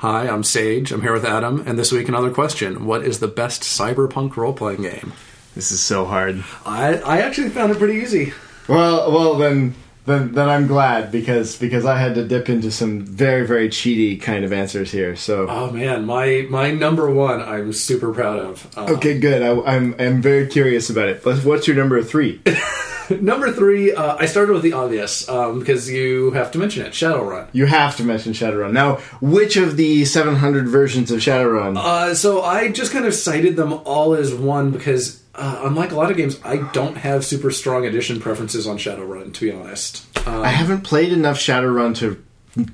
[0.00, 0.92] Hi, I'm Sage.
[0.92, 4.80] I'm here with Adam, and this week another question: What is the best cyberpunk role-playing
[4.80, 5.12] game?
[5.54, 6.42] This is so hard.
[6.64, 8.32] I I actually found it pretty easy.
[8.66, 9.74] Well, well then,
[10.06, 14.18] then, then I'm glad because because I had to dip into some very very cheaty
[14.18, 15.16] kind of answers here.
[15.16, 18.74] So Oh man, my my number one, I'm super proud of.
[18.78, 19.42] Uh, okay, good.
[19.42, 21.22] I, I'm I'm very curious about it.
[21.22, 22.40] But what's your number three?
[23.20, 26.92] Number three, uh, I started with the obvious um, because you have to mention it:
[26.92, 27.48] Shadowrun.
[27.52, 28.72] You have to mention Shadowrun.
[28.72, 31.76] Now, which of the 700 versions of Shadowrun?
[31.76, 35.96] Uh, so I just kind of cited them all as one because, uh, unlike a
[35.96, 39.34] lot of games, I don't have super strong edition preferences on Shadowrun.
[39.34, 42.22] To be honest, uh, I haven't played enough Shadowrun to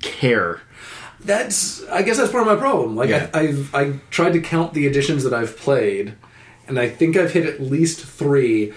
[0.01, 0.61] care.
[1.19, 2.95] that's I guess that's part of my problem.
[2.95, 3.29] Like Yeah.
[3.33, 6.13] I, I've I tried to count the editions that I've played,
[6.67, 8.73] and I think I've hit at least three.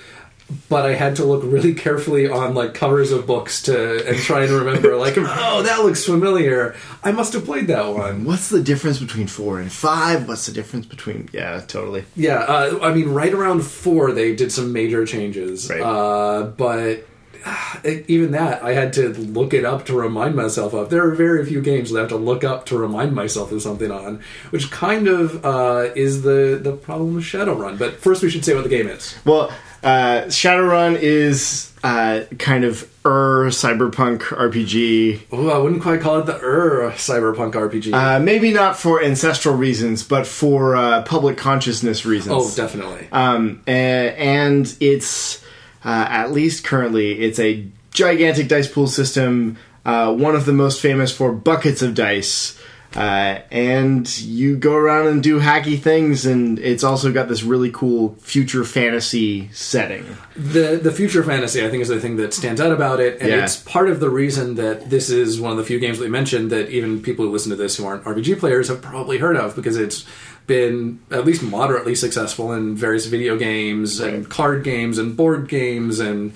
[0.68, 4.42] But I had to look really carefully on like covers of books to and try
[4.44, 6.74] and remember like oh that looks familiar.
[7.02, 8.24] I must have played that one.
[8.24, 10.28] What's the difference between four and five?
[10.28, 11.28] What's the difference between?
[11.32, 12.04] Yeah, totally.
[12.16, 15.68] Yeah, uh, I mean, right around four, they did some major changes.
[15.70, 15.80] Right.
[15.80, 17.06] Uh, but
[17.44, 20.90] ah, even that, I had to look it up to remind myself of.
[20.90, 23.62] There are very few games that I have to look up to remind myself of
[23.62, 27.78] something on, which kind of uh, is the the problem with Shadowrun.
[27.78, 29.16] But first, we should say what the game is.
[29.24, 35.22] Well, uh, Shadowrun is uh, kind of er cyberpunk RPG.
[35.32, 37.92] Oh, I wouldn't quite call it the Ur cyberpunk RPG.
[37.94, 42.34] Uh, maybe not for ancestral reasons, but for uh, public consciousness reasons.
[42.36, 43.08] oh, definitely.
[43.10, 45.42] Um, a- and it's
[45.84, 49.56] uh, at least currently it's a gigantic dice pool system.
[49.86, 52.58] Uh, one of the most famous for buckets of dice.
[52.96, 57.70] Uh, and you go around and do hacky things, and it's also got this really
[57.70, 60.04] cool future fantasy setting.
[60.34, 63.28] the the future fantasy I think is the thing that stands out about it, and
[63.30, 63.44] Yeah.
[63.44, 66.10] it's part of the reason that this is one of the few games that we
[66.10, 69.36] mentioned that even people who listen to this who aren't RPG players have probably heard
[69.36, 70.04] of because it's
[70.48, 76.00] been at least moderately successful in various video games and card games and board games
[76.00, 76.32] and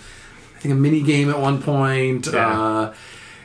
[0.56, 2.28] I think a mini game at one point.
[2.32, 2.60] Yeah.
[2.62, 2.94] Uh,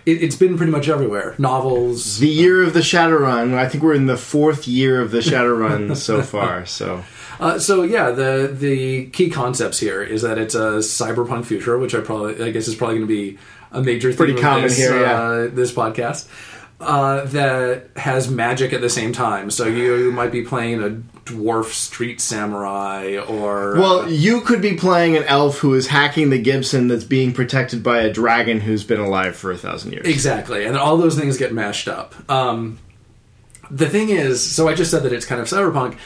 [0.06, 1.36] it, it's been pretty much everywhere.
[1.38, 2.20] Novels.
[2.20, 3.54] The year of the Shadowrun.
[3.54, 6.66] I think we're in the fourth year of the Shadowrun so far.
[6.66, 7.04] So
[7.40, 11.96] Uh, so yeah, the the key concepts here is that it's a cyberpunk future, which
[11.96, 13.38] I probably I guess is probably going to be
[13.72, 15.22] a major Pretty common this, here, yeah.
[15.22, 16.28] uh, this podcast.
[16.82, 19.52] Uh, that has magic at the same time.
[19.52, 20.90] So you might be playing a
[21.30, 26.40] dwarf street samurai, or Well, you could be playing an elf who is hacking the
[26.42, 30.08] Gibson that's being protected by a dragon who's been alive for a thousand years.
[30.08, 32.14] Exactly, and all those things get mashed up.
[32.30, 32.80] Um,
[33.72, 35.98] the thing is, so I just said that it's kind of cyberpunk.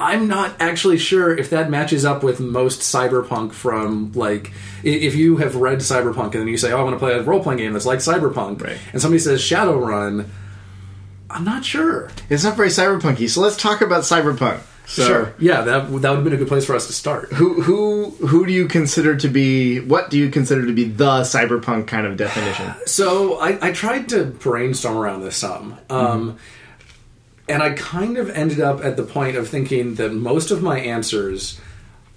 [0.00, 4.52] I'm not actually sure if that matches up with most cyberpunk from like
[4.84, 7.22] if you have read cyberpunk and then you say, "Oh, I want to play a
[7.22, 8.78] role playing game that's like cyberpunk," Right.
[8.92, 10.26] and somebody says Shadowrun.
[11.30, 12.10] I'm not sure.
[12.30, 14.60] It's not very cyberpunky, so let's talk about cyberpunk.
[14.86, 17.30] So, sure, yeah, that that would have been a good place for us to start.
[17.34, 19.80] Who who who do you consider to be?
[19.80, 22.72] What do you consider to be the cyberpunk kind of definition?
[22.86, 26.38] So I, I tried to brainstorm around this some, um,
[27.48, 30.78] and I kind of ended up at the point of thinking that most of my
[30.80, 31.60] answers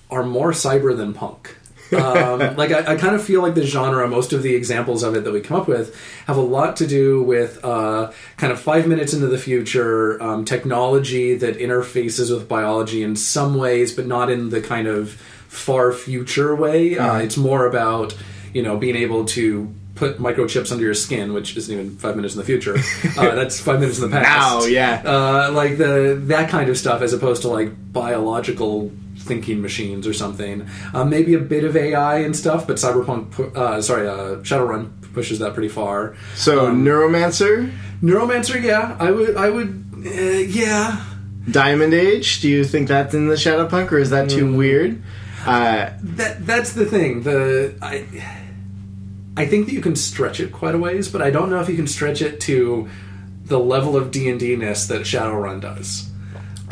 [0.09, 1.57] are more cyber than punk.
[1.93, 5.15] Um, like I, I kind of feel like the genre, most of the examples of
[5.15, 5.95] it that we come up with,
[6.27, 10.45] have a lot to do with uh, kind of five minutes into the future, um,
[10.45, 15.13] technology that interfaces with biology in some ways, but not in the kind of
[15.47, 16.97] far future way.
[16.97, 18.15] Uh, it's more about
[18.53, 22.33] you know being able to put microchips under your skin, which isn't even five minutes
[22.33, 22.77] in the future.
[23.17, 24.61] Uh, that's five minutes in the past.
[24.61, 25.01] Now, yeah.
[25.05, 28.89] Uh, like the that kind of stuff, as opposed to like biological
[29.21, 30.67] thinking machines or something.
[30.93, 34.89] Uh, maybe a bit of AI and stuff, but Cyberpunk, pu- uh, sorry, uh, Shadowrun
[35.13, 36.15] pushes that pretty far.
[36.35, 37.71] So Um, Neuromancer,
[38.01, 41.03] Neuromancer, yeah, I would, I would, uh, yeah.
[41.49, 42.41] Diamond Age.
[42.41, 45.01] Do you think that's in the Shadowpunk, or is that too weird?
[45.45, 47.23] Uh, That that's the thing.
[47.23, 48.05] The I
[49.35, 51.67] I think that you can stretch it quite a ways, but I don't know if
[51.67, 52.87] you can stretch it to
[53.45, 56.10] the level of D and D ness that Shadowrun does.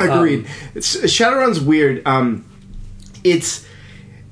[0.00, 0.46] Agreed.
[0.74, 2.06] it's, Shadowrun's weird.
[2.06, 2.44] Um,
[3.24, 3.66] it's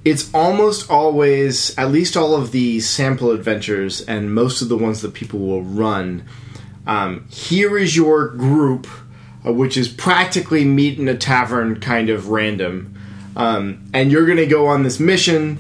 [0.05, 5.03] it's almost always, at least all of the sample adventures and most of the ones
[5.03, 6.25] that people will run.
[6.87, 8.87] Um, here is your group,
[9.45, 12.95] uh, which is practically meet in a tavern, kind of random,
[13.37, 15.59] um, and you're going to go on this mission,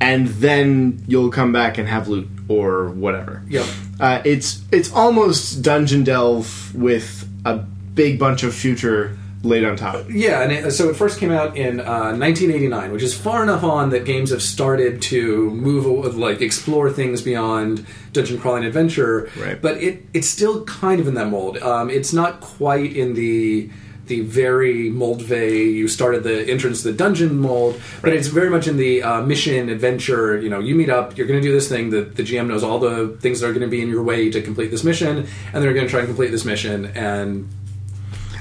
[0.00, 3.42] and then you'll come back and have loot or whatever.
[3.48, 3.66] Yep.
[3.98, 10.06] Uh, it's it's almost dungeon delve with a big bunch of future laid on top.
[10.10, 13.62] Yeah, and it, so it first came out in uh, 1989, which is far enough
[13.62, 19.30] on that games have started to move, like explore things beyond dungeon crawling adventure.
[19.38, 19.60] Right.
[19.60, 21.58] But it it's still kind of in that mold.
[21.58, 23.70] Um, it's not quite in the
[24.06, 25.74] the very Moldve.
[25.74, 28.16] You started the entrance to the dungeon mold, but Right.
[28.18, 30.40] it's very much in the uh, mission adventure.
[30.40, 31.90] You know, you meet up, you're going to do this thing.
[31.90, 34.30] The the GM knows all the things that are going to be in your way
[34.30, 37.48] to complete this mission, and they're going to try and complete this mission and.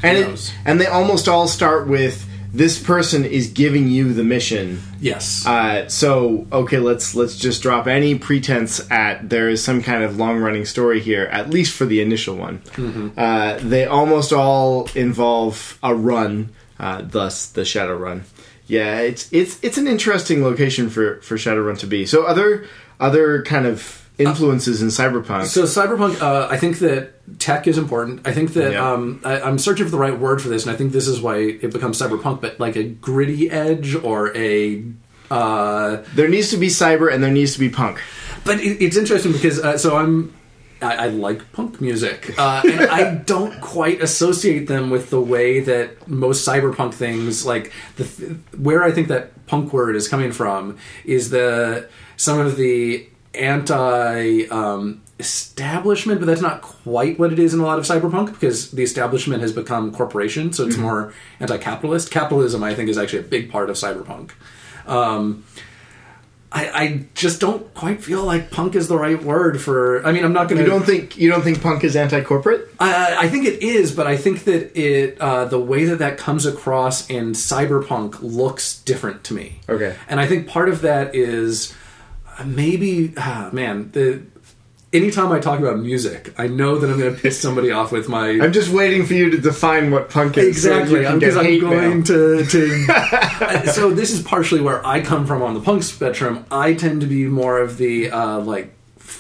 [0.04, 4.82] And it, and they almost all start with this person is giving you the mission.
[5.00, 5.46] Yes.
[5.46, 10.18] Uh, so okay, let's let's just drop any pretense at there is some kind of
[10.18, 12.62] long running story here, at least for the initial one.
[13.18, 16.50] Uh, they almost all involve a run,
[16.80, 18.24] uh, thus the Shadow Run.
[18.66, 22.06] Yeah, it's it's it's an interesting location for for Shadowrun to be.
[22.06, 22.66] So other
[23.00, 25.46] other kind of influences in cyberpunk.
[25.46, 28.28] So cyberpunk, uh, I think that tech is important.
[28.28, 28.92] I think that Yeah.
[28.94, 31.22] um, I, I'm searching for the right word for this, and I think this is
[31.22, 32.42] why it becomes cyberpunk.
[32.42, 34.84] But like a gritty edge or a,
[35.30, 38.02] uh, there needs to be cyber and there needs to be punk.
[38.46, 40.34] but it, it's interesting because uh, so I'm.
[40.80, 45.60] I, I like punk music, uh, and I don't quite associate them with the way
[45.62, 48.04] that most cyberpunk things, like the
[48.56, 54.46] where I think that punk word is coming from, is the some of the anti
[54.50, 58.72] um, establishment, but that's not quite what it is in a lot of cyberpunk because
[58.72, 62.12] the establishment has become corporation, so it's more anti-capitalist.
[62.12, 64.32] Capitalism, I think, is actually a big part of cyberpunk.
[64.86, 65.44] Um,
[66.50, 70.06] I, I just don't quite feel like punk is the right word for.
[70.06, 70.64] I mean, I'm not going to.
[70.64, 72.70] You don't think you don't think punk is anti corporate?
[72.80, 76.18] I, I think it is, but I think that it uh, the way that that
[76.18, 79.60] comes across in cyberpunk looks different to me.
[79.68, 79.96] Okay.
[80.08, 81.76] and I think part of that is
[82.38, 84.24] uh, maybe ah, man the.
[84.94, 88.08] Anytime I talk about music, I know that I'm going to piss somebody off with
[88.08, 90.48] my I'm just waiting for you to define what punk is.
[90.48, 92.04] exactly because get I'm going mail.
[92.06, 96.74] to to so this is partially where i come from on the punk spectrum i
[96.74, 98.74] tend to be more of the uh like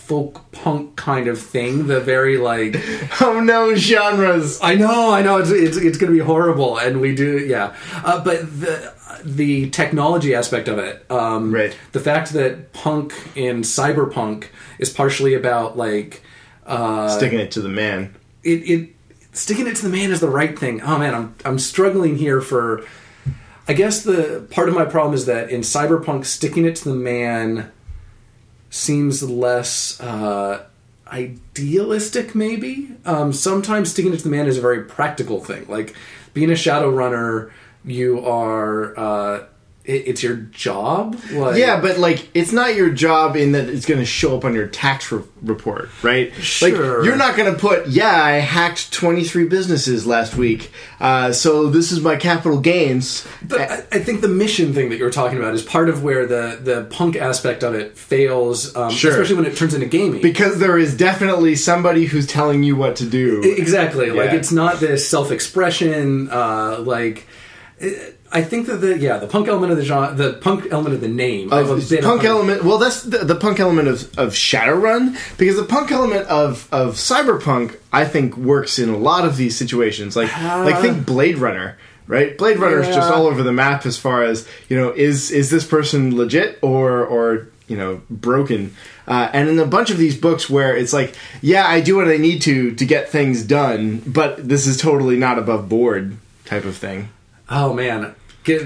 [0.07, 2.75] folk punk kind of thing the very like
[3.21, 4.59] Oh no, genres.
[4.61, 7.75] i know i know it's it's, it's gonna be horrible and we do yeah
[8.05, 8.93] uh, but the
[9.25, 11.75] the technology aspect of it um Right.
[11.91, 14.45] the fact that punk and cyberpunk
[14.79, 16.21] is partially about like
[16.65, 18.15] uh Sticking it to the man.
[18.43, 18.89] it, it
[19.33, 20.81] sticking it to the man is the right thing.
[20.81, 22.83] Oh man, I'm I'm struggling here for.
[23.69, 26.95] I guess the part of my problem is that in cyberpunk, sticking it to the
[26.95, 27.69] man
[28.69, 30.65] seems less uh,
[31.07, 32.35] idealistic.
[32.35, 35.65] Maybe um, sometimes sticking it to the man is a very practical thing.
[35.67, 35.95] Like
[36.33, 37.51] being a shadow runner,
[37.85, 38.97] you are.
[38.97, 39.43] Uh,
[39.87, 41.17] it's your job.
[41.31, 44.43] Like, Yeah, but like it's not your job in that it's going to show up
[44.45, 46.33] on your tax re- report, right?
[46.35, 46.69] Sure.
[46.99, 51.69] Like you're not going to put, "Yeah, I hacked 23 businesses last week, uh, so
[51.69, 55.37] this is my capital gains." But I, I think the mission thing that you're talking
[55.37, 59.11] about is part of where the, the punk aspect of it fails, um, Sure.
[59.11, 60.21] especially when it turns into gaming.
[60.21, 63.41] because there is definitely somebody who's telling you what to do.
[63.43, 66.29] Exactly, like it's not this self expression.
[66.29, 67.25] Uh, like
[67.81, 70.95] I- I think that the yeah the punk element of the genre, the punk element
[70.95, 72.63] of the name, I have a of punk of- element.
[72.63, 76.95] Well, that's the, the punk element of, of Shadowrun because the punk element of of
[76.95, 80.15] Cyberpunk, I think, works in a lot of these situations.
[80.15, 81.77] Like like think Blade Runner.
[82.09, 84.91] Right, Blade Runner is just all over the map as far as you know.
[84.91, 88.75] Is is this person legit or or you know broken?
[89.07, 92.07] Uh, and in a bunch of these books where it's like, yeah, I do what
[92.07, 96.15] I need to to get things done, but this is totally not above board
[96.45, 97.09] type of thing.
[97.49, 98.15] Oh man.
[98.47, 98.59] Get,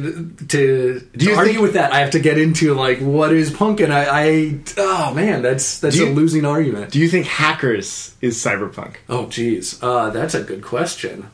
[0.49, 3.33] to Do you to argue think- with that, I have to get into like what
[3.33, 6.91] is punk, and I, I oh man, that's that's Do a losing argument.
[6.91, 8.97] Do you think Hackers is cyberpunk?
[9.09, 11.31] Oh, geez, uh, that's a good question.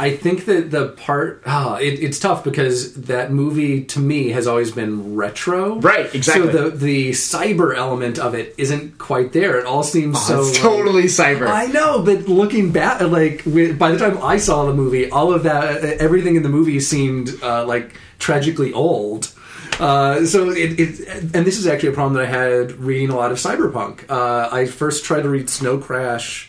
[0.00, 4.46] I think that the part ah, it, it's tough because that movie to me has
[4.46, 6.52] always been retro, Right, exactly.
[6.52, 9.58] So the the cyber element of it isn't quite there.
[9.58, 11.48] It all seems so Oh, it's like- totally cyber.
[11.48, 15.42] I know, but looking back, like by the time I saw the movie, all of
[15.42, 19.32] that, everything in the movie seemed uh, like tragically old.
[19.80, 23.16] Uh, so it, it, and this is actually a problem that I had reading a
[23.16, 24.08] lot of cyberpunk.
[24.10, 26.47] Uh, I first tried to read Snow Crash,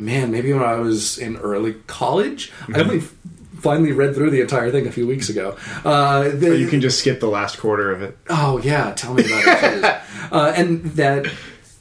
[0.00, 2.50] man, maybe when I was in early college.
[2.66, 2.90] Mm-hmm.
[2.90, 3.14] I f-
[3.60, 5.56] finally read through the entire thing a few weeks ago.
[5.84, 8.16] Uh, the, Or you can just skip the last quarter of it.
[8.28, 9.84] Oh yeah, tell me about it.
[10.32, 11.30] uh, and that,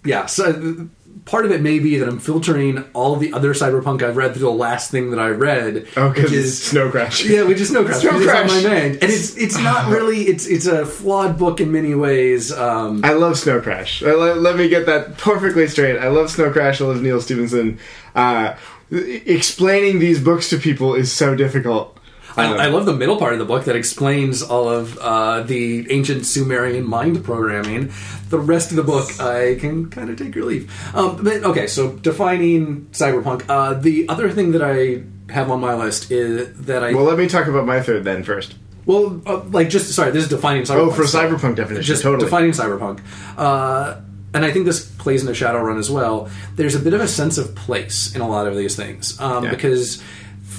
[0.03, 0.25] yeah.
[0.25, 0.89] So
[1.29, 4.41] part of it may be that I'm filtering all the other cyberpunk I've read through
[4.41, 7.24] the last thing that I read, Oh, because which is Snow Crash.
[7.25, 8.01] yeah, which is Snow Crash.
[8.01, 8.63] Snow is on Crash.
[8.63, 12.51] my mind, and it's it's not really it's it's a flawed book in many ways.
[12.51, 14.01] Um, I love Snow Crash.
[14.01, 15.98] Let, let me get that perfectly straight.
[16.00, 16.81] I love Snow Crash.
[16.81, 17.79] I love Neal Stephenson.
[18.15, 18.55] Uh,
[18.91, 21.98] explaining these books to people is so difficult.
[22.38, 25.91] I, I love the middle part of the book that explains all of uh, the
[25.91, 27.91] ancient Sumerian mind programming.
[28.29, 30.69] The rest of the book, I can kind of take relief.
[30.95, 33.45] Um, but okay, so defining cyberpunk.
[33.50, 37.17] Uh, the other thing that I have on my list is that I well, let
[37.17, 38.55] me talk about my third then first.
[38.86, 40.88] well, uh, like just sorry, this is defining cyberpunk.
[40.88, 42.24] Oh, for cyberpunk definition, just totally.
[42.25, 43.01] defining cyberpunk.
[43.38, 44.01] Uh,
[44.33, 46.29] and I think this plays into Shadowrun as well.
[46.55, 49.43] There's a bit of a sense of place in a lot of these things um,
[49.45, 49.50] Yeah.
[49.50, 50.03] because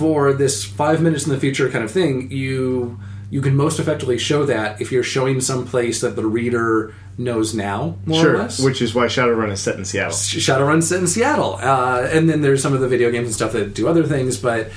[0.01, 4.19] for this five minutes in the future kind of thing, you you can most effectively
[4.19, 8.39] show that if you're showing some place that the reader knows now, more or sure,
[8.39, 8.61] less.
[8.61, 10.15] which is why Shadowrun is set in Seattle.
[10.15, 13.53] Shadowrun's set in Seattle, uh, and then there's some of the video games and stuff
[13.53, 14.71] that do other things, but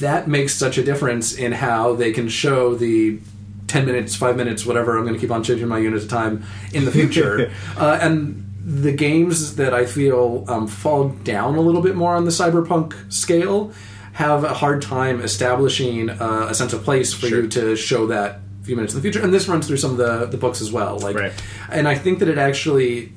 [0.00, 3.20] that makes such a difference in how they can show the
[3.68, 4.96] ten minutes, five minutes, whatever.
[4.96, 8.46] I'm going to keep on changing my unit of time in the future, uh, and
[8.64, 13.12] the games that I feel um, fall down a little bit more on the cyberpunk
[13.12, 13.72] scale
[14.12, 17.42] have a hard time establishing uh, a sense of place for Sure.
[17.42, 19.96] you to show that few minutes in the future and this runs through some of
[19.96, 21.32] the, the books as well like Right.
[21.70, 23.12] and i think that it actually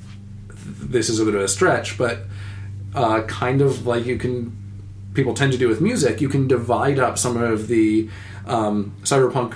[0.66, 2.20] this is a bit of a stretch, but
[2.96, 4.56] uh, kind of like you can
[5.14, 8.10] people tend to do with music, you can divide up some of the
[8.46, 9.56] um, cyberpunk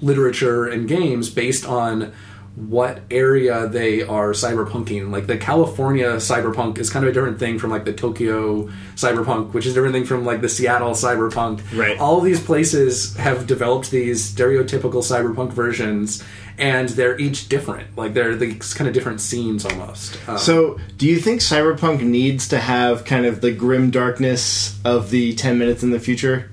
[0.00, 2.12] literature and games based on
[2.56, 5.10] what area they are cyberpunking.
[5.10, 9.52] Like the California cyberpunk is kind of a different thing from like the Tokyo cyberpunk,
[9.54, 11.60] which is a different thing from like the Seattle cyberpunk.
[11.76, 11.98] Right.
[11.98, 16.22] All of these places have developed these stereotypical cyberpunk versions,
[16.58, 17.96] and they're each different.
[17.96, 20.18] Like they're these kind of different scenes almost.
[20.28, 25.10] Um, So, do you think Cyberpunk needs to have kind of the grim darkness of
[25.10, 26.50] the 10 minutes in the future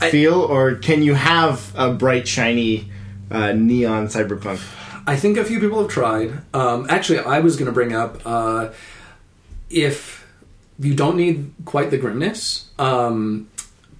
[0.00, 2.90] I- feel, or can you have a bright, shiny
[3.30, 4.60] uh, neon Cyberpunk?
[5.06, 6.32] I think a few people have tried.
[6.54, 8.70] Um, actually, I was going to bring up uh,
[9.70, 10.26] if
[10.78, 13.48] you don't need quite the grimness, um,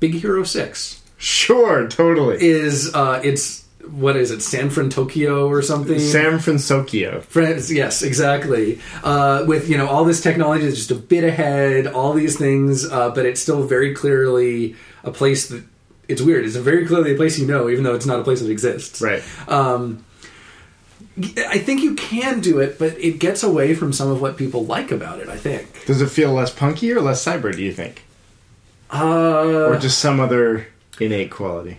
[0.00, 2.42] Big Hero Six Sure, totally.
[2.44, 5.98] is uh, it's what is it, San Fran Tokyo or something?
[5.98, 7.20] San Francisco.
[7.20, 8.80] France, yes, exactly.
[9.02, 12.90] Uh, with you know all this technology is just a bit ahead, all these things,
[12.90, 15.62] uh, but it's still very clearly a place that
[16.08, 16.44] it's weird.
[16.44, 19.00] It's very clearly a place you know, even though it's not a place that exists.
[19.00, 19.22] Right.
[19.48, 20.04] Um,
[21.18, 24.64] I think you can do it, but it gets away from some of what people
[24.64, 25.28] like about it.
[25.28, 28.02] I think, Does it feel less punky or less cyber, do you think?
[28.90, 30.66] uh, Or just some other
[31.00, 31.78] innate quality?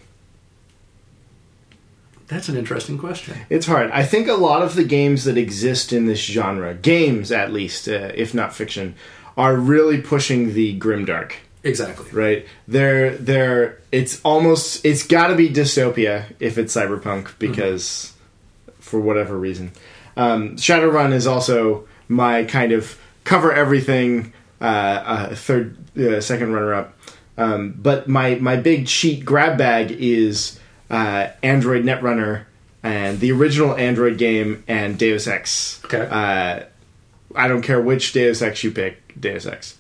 [2.28, 3.36] that's an interesting question.
[3.50, 3.92] It's hard.
[3.92, 7.88] I think a lot of the games that exist in this genre, games at least,
[7.88, 8.96] uh, if not fiction,
[9.38, 11.34] are really pushing the grimdark.
[11.66, 12.12] Exactly.
[12.12, 18.13] right they're they're it's almost it's got to be dystopia if it's cyberpunk because
[18.84, 19.72] for whatever reason
[20.18, 26.74] um, shadowrun is also my kind of cover everything uh, uh, third uh, second runner
[26.74, 26.94] up
[27.38, 30.60] um, but my my big cheat grab bag is
[30.90, 32.44] uh, android netrunner
[32.84, 36.08] and the original android game and deus ex Okay.
[36.10, 36.66] uh,
[37.36, 39.76] I don't care which Deus Ex you pick, Deus Ex.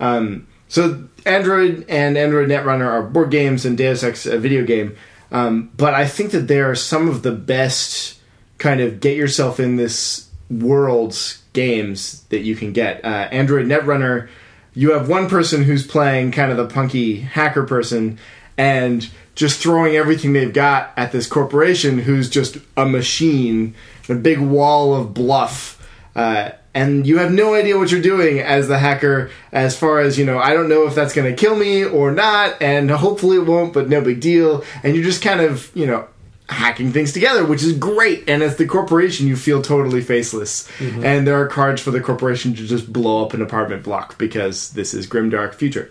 [0.00, 4.94] Um, so Android and Android Netrunner are board games and Deus Ex a video game.
[5.32, 8.19] Um, but I think that they are some of the best
[8.60, 13.04] kind of get yourself in this world's games that you can get.
[13.04, 14.28] Uh, Android Netrunner,
[14.74, 18.18] you have one person who's playing kind of the punky hacker person
[18.56, 23.74] and just throwing everything they've got at this corporation who's just a machine,
[24.08, 25.76] a big wall of bluff.
[26.14, 30.18] Uh, and you have no idea what you're doing as the hacker as far as
[30.18, 33.38] you know i don't know if that's going to kill me or not and hopefully
[33.38, 36.06] it won't but no big deal and you're just kind of you know
[36.50, 41.26] hacking things together which is great and as the corporation you feel totally faceless and
[41.26, 44.92] there are cards for the corporation to just blow up an apartment block because this
[44.92, 45.90] is grimdark future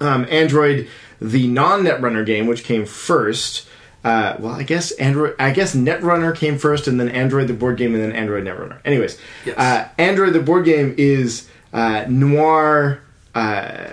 [0.00, 0.88] um, Android,
[1.20, 3.68] the non-Netrunner game, which came first.
[4.02, 5.36] Uh, well, I guess Android.
[5.38, 8.78] I guess Netrunner came first, and then Android the board game, and then Android Netrunner.
[8.84, 9.56] Anyways, Yes.
[9.56, 13.00] uh, Android the board game is uh, noir
[13.36, 13.84] uh,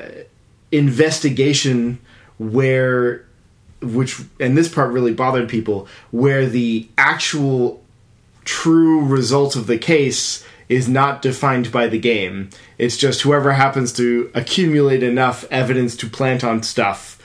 [0.72, 2.00] investigation
[2.40, 3.26] where,
[3.82, 7.84] which and this part really bothered people, where the actual
[8.46, 12.50] true result of the case is not defined by the game.
[12.78, 17.18] It's just whoever happens to accumulate enough evidence to plant on stuff.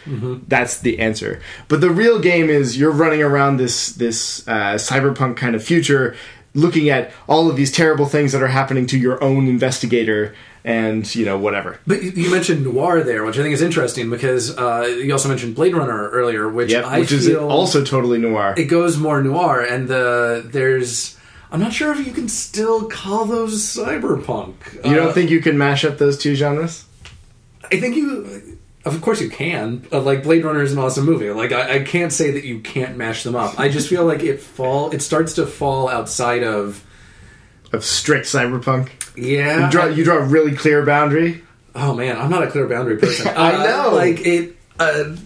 [0.48, 1.40] That's the answer.
[1.68, 6.14] But the real game is you're running around this this uh, cyberpunk kind of future,
[6.54, 11.14] looking at all of these terrible things that are happening to your own investigator, and
[11.14, 11.78] you know whatever.
[11.86, 15.54] But you- mentioned noir there, which I think is interesting because uh, you also mentioned
[15.54, 18.54] Blade Runner earlier, which Yep, I which is also totally noir.
[18.56, 21.16] it goes more noir, and the there's.
[21.52, 24.54] I'm not sure if you can still call those cyberpunk.
[24.84, 26.84] you don't Uh, think you can mash up those two genres?
[27.70, 28.58] I think you.
[28.84, 29.86] Of course you can.
[29.92, 31.30] Uh, like Blade Runner is an awesome movie.
[31.30, 33.58] Like I, I can't say that you can't mash them up.
[33.58, 34.90] I just feel like it fall.
[34.90, 36.84] It starts to fall outside of.
[37.72, 39.66] Of strict cyberpunk, Yeah.
[39.66, 41.42] you draw you draw a really clear boundary.
[41.74, 43.28] Oh man, I'm not a clear boundary person.
[43.36, 43.90] I Uh, know.
[43.94, 44.56] Like it.
[44.78, 45.16] Uh,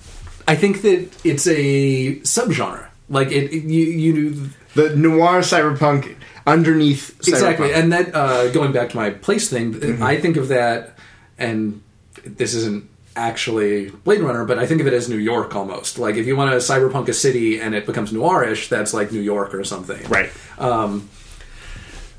[0.46, 2.86] I think that it's a subgenre.
[3.08, 3.52] Like it.
[3.52, 3.84] it- you.
[3.86, 4.50] You.
[4.74, 6.14] The noir cyberpunk
[6.46, 7.28] underneath cyberpunk.
[7.28, 10.02] Exactly, and that uh, going back to my place thing, Mm-hmm.
[10.02, 10.96] I think of that,
[11.38, 11.82] and
[12.24, 15.98] this isn't actually Blade Runner, but I think of it as New York almost.
[15.98, 19.20] Like if you want to cyberpunk a city and it becomes noirish, that's like New
[19.20, 20.06] York or something.
[20.08, 20.30] right.
[20.58, 21.08] Um,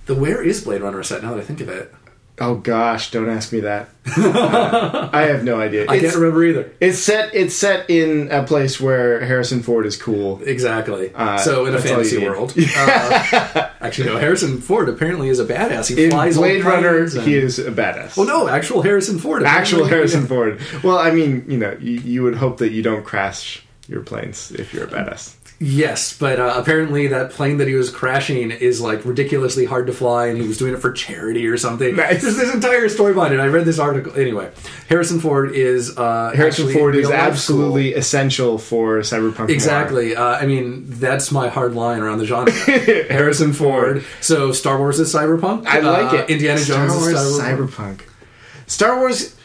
[0.09, 1.23] the where is Blade Runner set?
[1.23, 1.93] Now that I think of it,
[2.41, 3.89] Oh gosh, don't ask me that.
[4.15, 5.85] Uh, I have no idea.
[5.89, 6.71] I It's, can't remember either.
[6.79, 7.35] it's set.
[7.35, 10.41] It's set in a place where Harrison Ford is cool.
[10.43, 11.11] Exactly.
[11.13, 14.17] Uh, so in a fantasy world, uh, actually, no.
[14.17, 15.93] Harrison Ford apparently is a badass.
[15.93, 18.15] He In flies Blade Runner, and- he is a badass.
[18.15, 19.43] Well, no, actual Harrison Ford.
[19.43, 19.83] actual.
[19.93, 20.61] Harrison Ford.
[20.81, 24.51] Well, I mean, you know, you, you would hope that you don't crash your planes
[24.51, 25.35] if you're a badass.
[25.61, 29.93] Yes, but uh, apparently that plane that he was crashing is like ridiculously hard to
[29.93, 31.97] fly, and he was doing it for charity or something.
[31.97, 32.21] Nice.
[32.21, 33.41] There's this entire story behind it.
[33.41, 34.51] I read this article anyway.
[34.87, 39.49] Harrison Ford is uh, Harrison Ford is absolutely essential for cyberpunk.
[39.49, 40.15] Exactly.
[40.15, 42.51] Uh, I mean, that's my hard line around the genre.
[43.09, 44.05] Harrison Ford.
[44.21, 45.65] So Star Wars is cyberpunk.
[45.65, 46.29] I like Uh, it.
[46.29, 47.97] Indiana Star Jones Wars is cyberpunk.
[47.97, 48.01] cyberpunk.
[48.67, 49.35] Star Wars.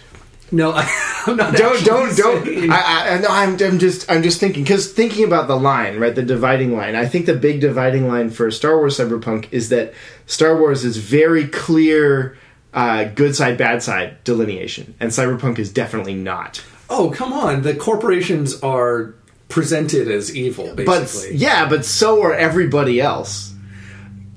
[0.53, 1.57] No, I, I'm not.
[1.57, 2.71] Don't don't don't.
[2.71, 6.15] I, I, no, I'm I'm just I'm just thinking because thinking about the line right,
[6.15, 6.95] the dividing line.
[6.95, 9.95] I think the big dividing line for Star Wars cyberpunk is that
[10.27, 12.37] Star Wars is very clear.
[12.73, 16.63] Uh, good side, bad side delineation, and cyberpunk is definitely not.
[16.91, 17.63] oh, come on!
[17.63, 19.15] The corporations are
[19.49, 23.54] presented as evil, But yeah, but so are everybody else.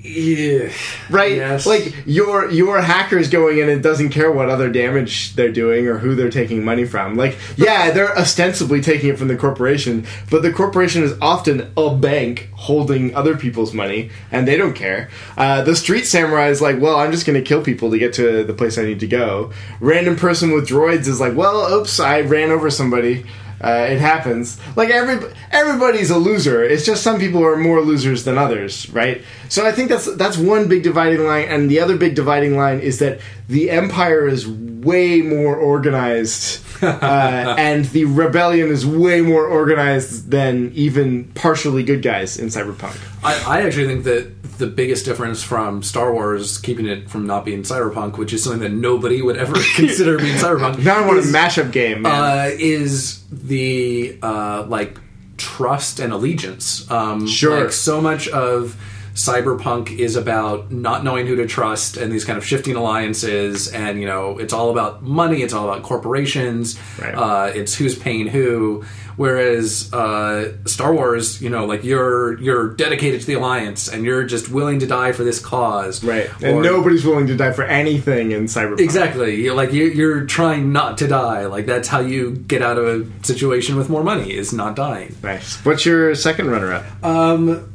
[0.08, 0.72] Yeah.
[1.10, 1.36] right?
[1.36, 1.66] Yes.
[1.66, 5.98] Like your your hackers going in and doesn't care what other damage they're doing or
[5.98, 7.16] who they're taking money from.
[7.16, 11.94] Like, yeah, they're ostensibly taking it from the corporation, but the corporation is often a
[11.94, 15.10] bank holding other people's money, and they don't care.
[15.36, 18.14] Uh, the street samurai is like, well, I'm just going to kill people to get
[18.14, 19.52] to the place I need to go.
[19.80, 23.26] Random person with droids is like, well, oops, I ran over somebody.
[23.60, 24.58] Uh, it happens.
[24.76, 26.62] Like every everybody's a loser.
[26.62, 29.22] It's just some people are more losers than others, right?
[29.48, 32.78] So I think that's that's one big dividing line, and the other big dividing line
[32.80, 39.46] is that the empire is way more organized, uh, and the rebellion is way more
[39.46, 42.96] organized than even partially good guys in cyberpunk.
[43.24, 47.44] I, I actually think that the biggest difference from Star Wars, keeping it from not
[47.44, 51.18] being cyberpunk, which is something that nobody would ever consider being cyberpunk, Now I want
[51.20, 54.98] a mashup game, uh, is the uh, like
[55.36, 56.88] trust and allegiance.
[56.90, 57.62] Um, Sure.
[57.62, 58.76] like so much of
[59.18, 63.98] cyberpunk is about not knowing who to trust and these kind of shifting alliances and
[64.00, 67.14] you know it's all about money it's all about corporations Right.
[67.16, 68.84] uh, it's who's paying who
[69.16, 74.22] whereas uh, star wars you know like you're you're dedicated to the alliance and you're
[74.22, 77.64] just willing to die for this cause right, and Or- nobody's willing to die for
[77.64, 78.78] anything in cyberpunk.
[78.78, 79.42] Exactly.
[79.42, 81.46] You're like you're, you're trying not to die.
[81.46, 85.16] Like that's how you get out of a situation with more money is not dying.
[85.24, 85.56] Nice.
[85.64, 86.84] What's your second runner-up?
[87.04, 87.74] Um,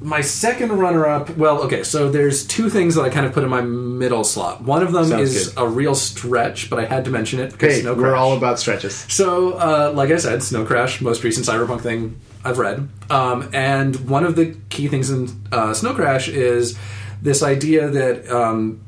[0.00, 1.36] my second runner-up.
[1.36, 1.82] Well, okay.
[1.82, 4.62] So there's two things that I kind of put in my middle slot.
[4.62, 5.62] One of them Sounds is good.
[5.62, 8.58] a real stretch, but I had to mention it because hey, Snow we're all about
[8.58, 8.94] stretches.
[9.08, 12.88] So, uh, like I said, Snow Crash, most recent cyberpunk thing I've read.
[13.10, 16.78] Um, and one of the key things in uh, Snow Crash is
[17.20, 18.80] this idea that um,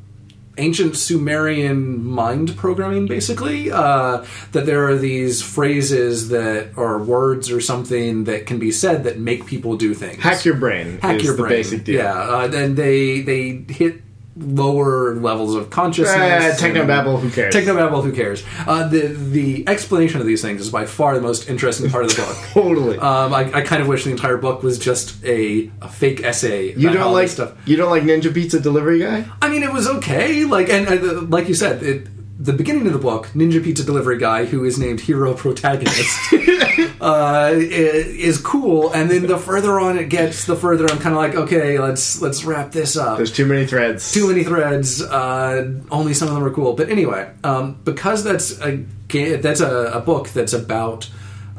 [0.61, 7.59] ancient Sumerian mind programming, basically, uh, that there are these phrases that are words or
[7.59, 10.21] something that can be said that make people do things.
[10.21, 10.99] Hack your brain.
[11.01, 11.49] Hack your the brain.
[11.49, 11.95] basic deal.
[11.95, 14.01] Yeah, uh, and they they hit
[14.41, 16.61] lower levels of consciousness.
[16.61, 17.53] Uh, technobabble, who cares?
[17.53, 18.43] Technobabble, who cares?
[18.67, 22.15] Uh, the the explanation of these things is by far the most interesting part of
[22.15, 22.37] the book.
[22.53, 22.97] Totally.
[22.97, 26.73] Um, I, I kind of wish the entire book was just a, a fake essay.
[26.73, 27.53] you about don't like this stuff.
[27.65, 29.25] you don't like Ninja Pizza Delivery Guy?
[29.41, 30.45] I mean, it was okay.
[30.45, 32.07] Like, and uh, like you said, it,
[32.41, 36.33] the beginning of the book, Ninja Pizza Delivery Guy, who is named Hero Protagonist,
[37.01, 38.91] uh, is cool.
[38.91, 42.19] And then the further on it gets, the further I'm kind of like, okay, let's
[42.19, 43.17] let's wrap this up.
[43.17, 44.11] There's too many threads.
[44.11, 45.03] Too many threads.
[45.03, 46.73] Uh, only some of them are cool.
[46.73, 51.09] But anyway, um, because that's a that's a, a book that's about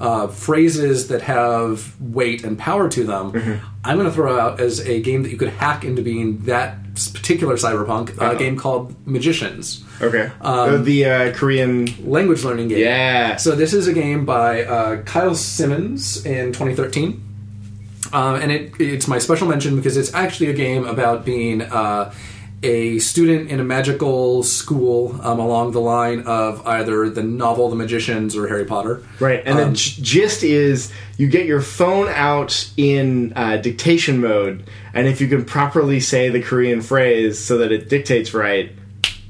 [0.02, 3.32] uh, phrases that have weight and power to them.
[3.32, 3.66] Mm-hmm.
[3.84, 6.76] I'm going to throw out as a game that you could hack into being that
[7.14, 8.32] particular cyberpunk, Uh-oh.
[8.32, 10.30] a game called Magicians, Okay.
[10.40, 11.86] Uh, the uh, Korean.
[12.10, 12.78] language learning game.
[12.80, 13.36] Yeah.
[13.36, 17.22] So this is a game by uh, Kyle Simons in 2013.
[18.12, 22.12] Um, and it, it's my special mention because it's actually a game about being uh,
[22.62, 27.77] a student in a magical school um, along the line of either the novel The
[27.77, 29.03] Magicians or Harry Potter.
[29.18, 34.64] Right, and the g- gist is you get your phone out in uh, dictation mode,
[34.94, 38.70] and if you can properly say the Korean phrase so that it dictates right,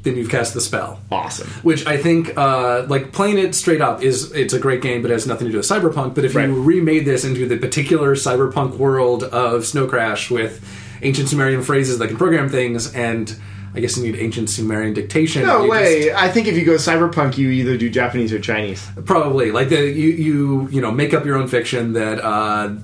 [0.02, 1.00] Then you've cast the spell.
[1.10, 1.48] awesome.
[1.62, 5.10] Which I think, uh, like playing it straight up, is it's a great game, but
[5.10, 6.14] it has nothing to do with cyberpunk.
[6.14, 6.48] But if Right.
[6.48, 10.60] you remade this into the particular cyberpunk world of Snow Crash with
[11.02, 13.34] ancient Sumerian phrases that can program things, and
[13.74, 15.42] I guess you need ancient Sumerian dictation.
[15.42, 16.12] No you way.
[16.12, 18.86] I think if you go cyberpunk, you either do Japanese or Chinese.
[19.04, 22.20] probably like the you you you know make up your own fiction that.
[22.24, 22.76] Uh,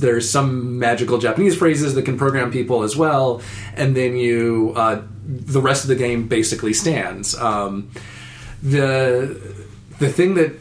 [0.00, 3.40] there's some magical Japanese phrases that can program people as well,
[3.76, 7.36] and then you uh, the rest of the game basically stands.
[7.36, 7.88] Um,
[8.60, 9.40] the
[10.00, 10.52] the thing that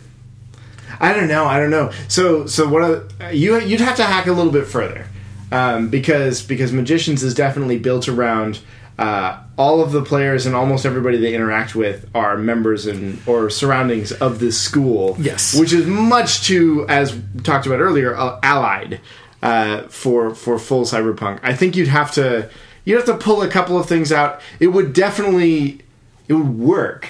[0.99, 1.45] I don't know.
[1.45, 1.91] I don't know.
[2.07, 3.11] So, so what?
[3.19, 5.07] Are, you you'd have to hack a little bit further,
[5.51, 8.59] um, because because magicians is definitely built around.
[8.99, 13.47] Uh, all of the players and almost everybody they interact with are members and or
[13.47, 15.15] surroundings of this school.
[15.19, 15.53] Yes.
[15.55, 18.99] which is much too, as talked about earlier, uh, allied
[19.43, 21.39] uh, for for full cyberpunk.
[21.43, 22.49] I think you'd have to
[22.85, 24.41] you'd have to pull a couple of things out.
[24.59, 25.81] It would definitely
[26.27, 27.09] it would work.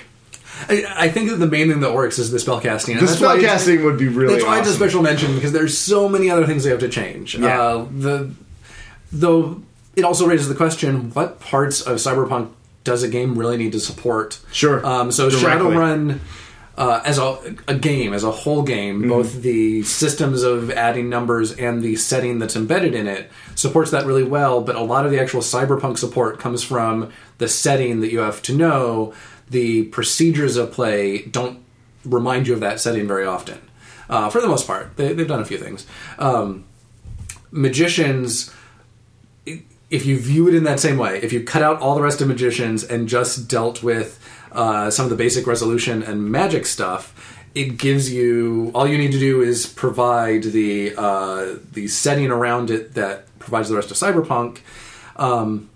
[0.70, 3.00] I, I think that the main thing that works is the spellcasting.
[3.00, 5.52] The that's why it's- spellcasting would be really That's why it's a special mention because
[5.52, 7.36] there's so many other things they have to change.
[7.36, 7.62] Yeah.
[7.62, 8.32] Uh, the
[9.12, 9.62] though
[9.96, 12.50] it also raises the question: what parts of Cyberpunk
[12.84, 14.40] does a game really need to support?
[14.52, 14.86] Sure.
[14.86, 15.72] Um, so Directly.
[15.72, 16.20] Shadowrun.
[16.78, 19.10] Uh, as a, a game, as a whole game, Mm-hmm.
[19.10, 24.06] both the systems of adding numbers and the setting that's embedded in it supports that
[24.06, 24.62] really well.
[24.62, 28.44] But a lot of the actual cyberpunk support comes from the setting that you have
[28.44, 29.16] to know.
[29.50, 31.64] The procedures of play don't
[32.04, 33.60] remind you of that setting very often.
[34.10, 35.86] Uh, for the most part, they, they've done a few things.
[36.18, 36.66] Um,
[37.52, 38.54] magicians
[39.90, 42.22] if you view it in that same way, if you cut out all the rest
[42.22, 44.20] of magicians and just dealt with
[44.52, 47.14] uh, some of the basic resolution and magic stuff,
[47.56, 52.70] it gives you all you need to do is provide the uh, the setting around
[52.70, 54.60] it that provides the rest of Cyberpunk,
[55.16, 55.70] um,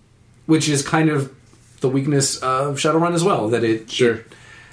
[0.46, 1.34] which is kind of
[1.82, 3.50] the weakness of Shadowrun as well.
[3.50, 4.14] That it Sure.
[4.16, 4.26] it-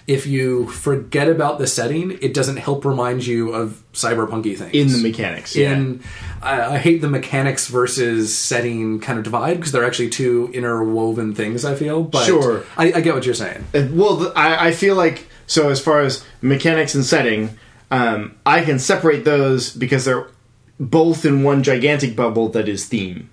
[0.07, 4.91] if you forget about the setting, it doesn't help remind you of cyberpunky things in
[4.91, 5.55] the mechanics.
[5.55, 5.73] Yeah.
[5.75, 6.01] in
[6.41, 11.35] I, I hate the mechanics versus setting kind of divide because they're actually two interwoven
[11.35, 11.67] things.
[11.67, 12.65] I feel, but Sure.
[12.79, 13.67] I, I get what you're saying.
[13.75, 17.51] Uh, well, I, I feel like so as far as mechanics and setting,
[17.91, 20.27] um, I can separate those because they're
[20.81, 23.29] both in one gigantic bubble that is theme.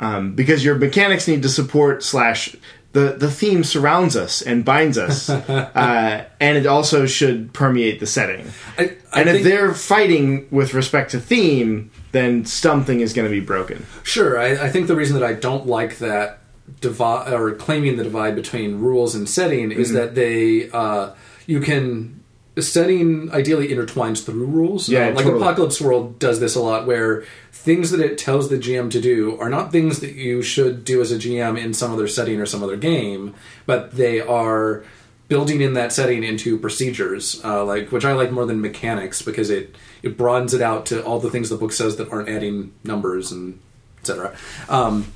[0.00, 2.54] Um, because your mechanics need to support slash
[2.92, 8.06] the the theme surrounds us and binds us, uh, and it also should permeate the
[8.06, 8.46] setting.
[8.78, 13.30] I, I And if they're fighting with respect to theme, then something is going to
[13.30, 13.84] be broken.
[14.04, 16.38] Sure, I, I think the reason that I don't like that
[16.80, 19.80] divide or claiming the divide between rules and setting Mm-hmm.
[19.80, 21.10] is that they uh,
[21.46, 22.17] you can
[22.62, 24.88] setting ideally intertwines through rules.
[24.88, 25.42] Yeah, Uh, like totally.
[25.42, 29.38] Apocalypse World does this a lot, where things that it tells the GM to do
[29.40, 32.46] are not things that you should do as a GM in some other setting or
[32.46, 33.34] some other game,
[33.66, 34.84] but they are
[35.28, 39.50] building in that setting into procedures, uh, like which I like more than mechanics because
[39.50, 42.72] it it broadens it out to all the things the book says that aren't adding
[42.84, 43.58] numbers and
[44.00, 44.34] etc.
[44.68, 45.12] Um,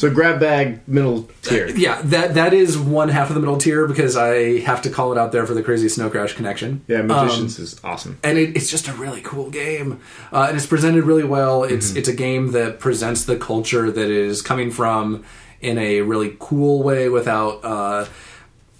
[0.00, 1.68] So grab bag middle tier.
[1.76, 5.12] yeah, that that is one half of the middle tier because I have to call
[5.12, 6.82] it out there for the crazy snow crash connection.
[6.88, 8.18] Yeah, Um, magicians is awesome.
[8.24, 10.00] and it, it's just a really cool game,
[10.32, 11.64] uh, and it's presented really well.
[11.64, 11.98] It's Mm-hmm.
[11.98, 15.22] it's a game that presents the culture that it is coming from
[15.60, 18.06] in a really cool way without uh,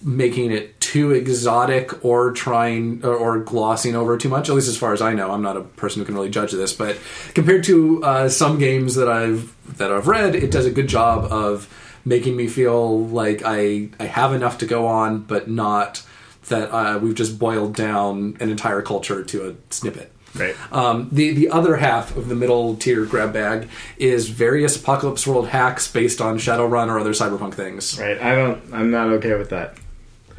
[0.02, 4.48] making it too exotic or trying or, or glossing over too much.
[4.48, 6.52] At least as far as I know, I'm not a person who can really judge
[6.52, 6.98] this, but
[7.34, 11.30] compared to uh, some games that I've that I've read, it does a good job
[11.30, 11.68] of
[12.04, 16.02] making me feel like I I have enough to go on, but not
[16.48, 20.12] that uh, we've just boiled down an entire culture to a snippet.
[20.34, 20.54] Right.
[20.72, 25.48] Um, the the other half of the middle tier grab bag is various apocalypse world
[25.48, 27.98] hacks based on Shadowrun or other cyberpunk things.
[27.98, 28.20] Right.
[28.20, 28.62] I don't.
[28.72, 29.76] I'm not okay with that.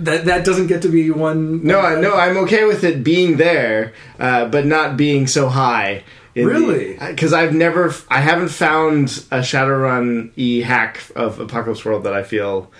[0.03, 1.63] That that doesn't get to be one.
[1.63, 6.03] No, I, no, I'm okay with it being there, uh, but not being so high.
[6.35, 6.97] Really?
[6.97, 12.23] Because I've never, I haven't found a Shadowrun e hack of Apocalypse World that I
[12.23, 12.71] feel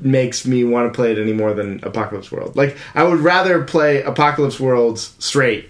[0.00, 2.56] makes me want to play it any more than Apocalypse World.
[2.56, 5.68] Like I would rather play Apocalypse World straight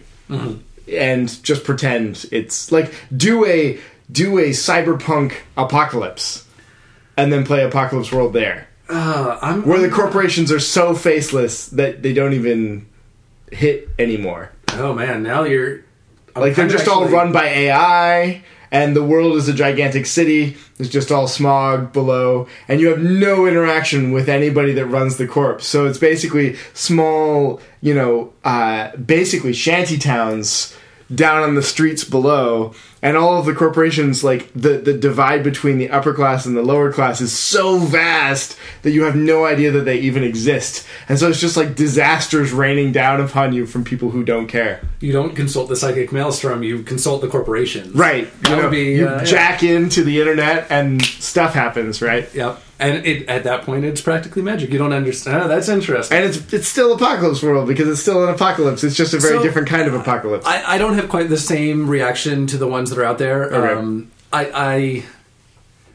[0.92, 3.80] and just pretend it's like do a
[4.11, 6.46] do a cyberpunk apocalypse
[7.16, 8.68] and then play Apocalypse World there.
[8.90, 12.87] Uh, I'm Where the corporations are so faceless that they don't even
[13.53, 14.50] hit anymore.
[14.72, 15.85] Oh man, now you're
[16.35, 20.57] I'm Like they're just all run by AI, and the world is a gigantic city.
[20.79, 25.26] It's just all smog below, and you have no interaction with anybody that runs the
[25.26, 25.62] corp.
[25.62, 30.76] So it's basically small, you know, uh, basically shanty towns
[31.12, 34.22] down on the streets below, and all of the corporations.
[34.24, 38.56] Like the the divide between the upper class and the lower class is so vast
[38.82, 42.52] that you have no idea that they even exist, and so it's just like disasters
[42.52, 44.80] raining down upon you from people who don't care.
[45.00, 46.62] You don't consult the psychic maelstrom.
[46.62, 47.92] You consult the corporation.
[47.92, 48.30] Right.
[48.42, 49.24] That you know, be, you uh, yeah.
[49.24, 52.32] jack into the internet and stuff happens, right?
[52.34, 52.62] Yep.
[52.80, 54.70] And it, at that point, it's practically magic.
[54.70, 55.42] You don't understand.
[55.42, 56.16] Oh, that's interesting.
[56.16, 58.82] And it's it's still apocalypse world because it's still an apocalypse.
[58.82, 60.46] It's just a very So- different kind of apocalypse.
[60.46, 63.44] I, I don't have quite the same reaction to the ones that are out there.
[63.52, 63.74] Okay.
[63.74, 65.02] Um, I, I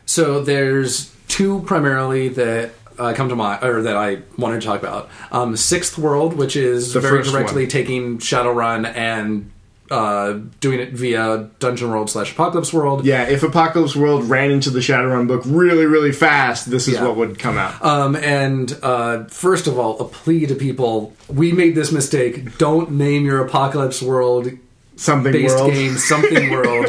[0.05, 4.79] so there's two primarily that uh, come to mind or that I wanted to talk
[4.79, 5.09] about.
[5.31, 7.69] Um, Sixth World, which is The very directly one.
[7.69, 9.51] taking Shadowrun and
[9.91, 13.05] uh, doing it via Dungeon World slash Apocalypse World.
[13.05, 17.03] yeah, if Apocalypse World ran into the Shadowrun book really, really fast, this is Yeah.
[17.03, 17.83] what would come out.
[17.85, 22.57] Um, and uh, first of all, a plea to people: we made this mistake.
[22.57, 24.49] Don't name your Apocalypse World
[24.97, 25.73] Something based world.
[25.73, 26.87] game something world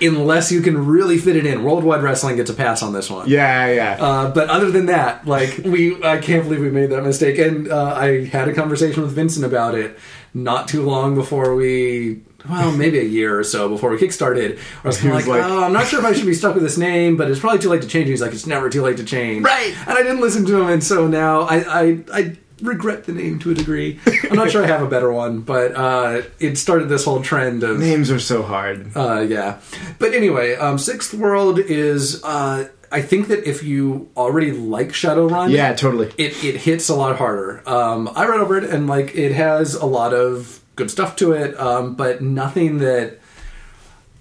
[0.00, 1.62] unless you can really fit it in.
[1.62, 3.28] Worldwide Wrestling gets a pass on this one.
[3.28, 3.96] Yeah, yeah.
[4.02, 7.36] Uh, but other than that, like we, I can't believe we made that mistake.
[7.38, 9.98] And uh, I had a conversation with Vincent about it
[10.32, 14.58] not too long before we, well, maybe a year or so before we kickstarted.
[14.84, 16.54] I was kind of like, like- oh, I'm not sure if I should be stuck
[16.54, 18.08] with this name, but it's probably too late to change.
[18.08, 19.44] He's like, it's never too late to change.
[19.44, 19.74] Right.
[19.86, 23.38] And I didn't listen to him, and so now I, I, I regret the name
[23.40, 23.98] to a degree.
[24.30, 27.62] I'm not sure I have a better one, but uh, it started this whole trend
[27.64, 28.96] of Names are so hard.
[28.96, 29.60] uh, yeah.
[29.98, 32.22] But anyway, um, Sixth World is.
[32.22, 36.08] Uh, I think that if you already like Shadowrun, Yeah, totally.
[36.18, 37.66] it, it hits a lot harder.
[37.66, 41.32] Um, I read over it and like it has a lot of good stuff to
[41.32, 43.18] it, um, but nothing that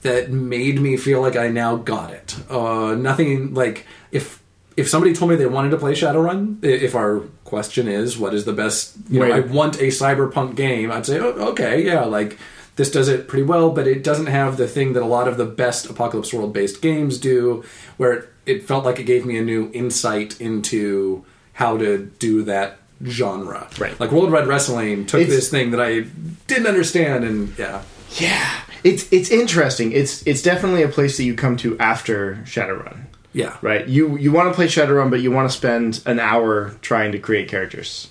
[0.01, 2.35] that made me feel like I now got it.
[2.49, 4.41] Uh, nothing like if
[4.77, 8.45] if somebody told me they wanted to play Shadowrun, if our question is what is
[8.45, 9.43] the best, you know, Right.
[9.43, 12.37] I want a cyberpunk game, I'd say oh, okay, yeah, like
[12.77, 15.37] this does it pretty well, but it doesn't have the thing that a lot of
[15.37, 17.63] the best apocalypse world based games do,
[17.97, 22.41] where it, it felt like it gave me a new insight into how to do
[22.43, 23.67] that genre.
[23.79, 23.99] Right.
[23.99, 26.01] Like World Wide Wrestling took It's- this thing that I
[26.47, 27.81] didn't understand, and yeah,
[28.17, 28.49] Yeah.
[28.83, 29.91] It's it's interesting.
[29.91, 33.01] It's it's definitely a place that you come to after Shadowrun.
[33.33, 33.87] yeah, Right?
[33.87, 37.19] You you want to play Shadowrun, but you want to spend an hour trying to
[37.19, 38.07] create characters.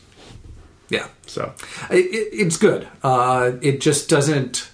[0.89, 1.07] yeah.
[1.27, 1.53] So
[1.91, 2.89] It, it, it's good.
[3.03, 4.70] Uh, it just doesn't.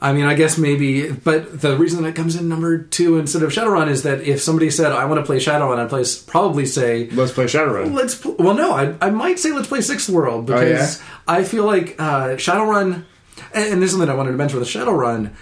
[0.00, 3.42] I mean, I guess maybe, but the reason that it comes in number two instead
[3.42, 6.66] of Shadowrun is that if somebody said, "I want to play Shadowrun," I'd play, probably
[6.66, 7.94] say, let's play Shadowrun.
[7.94, 8.36] "Let's." Pl-.
[8.38, 12.36] Well, no, I, I might say, "Let's play Sixth World" because I feel like uh,
[12.36, 13.04] Shadowrun,
[13.52, 15.32] and, and this is something I wanted to mention with Shadowrun.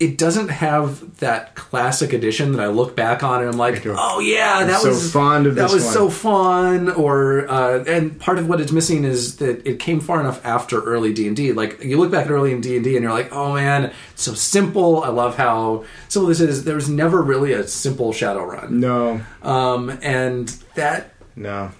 [0.00, 4.18] It doesn't have that classic edition that I look back on and I'm like, oh
[4.18, 5.92] yeah, that so was fond of that was one.
[5.94, 10.18] so fun or uh, and part of what it's missing is that it came far
[10.20, 13.32] enough after early d&d like you look back at early in d&d and you're like
[13.32, 17.66] oh man so simple i love how simple this is there was never really a
[17.66, 21.70] simple shadowrun No, um, and that no.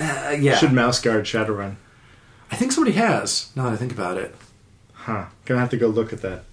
[0.00, 1.76] uh, yeah Should mouse guard Shadowrun?
[2.50, 4.34] i think somebody has now that i think about it
[4.92, 5.26] Huh.
[5.44, 6.44] Gonna have to go look at that.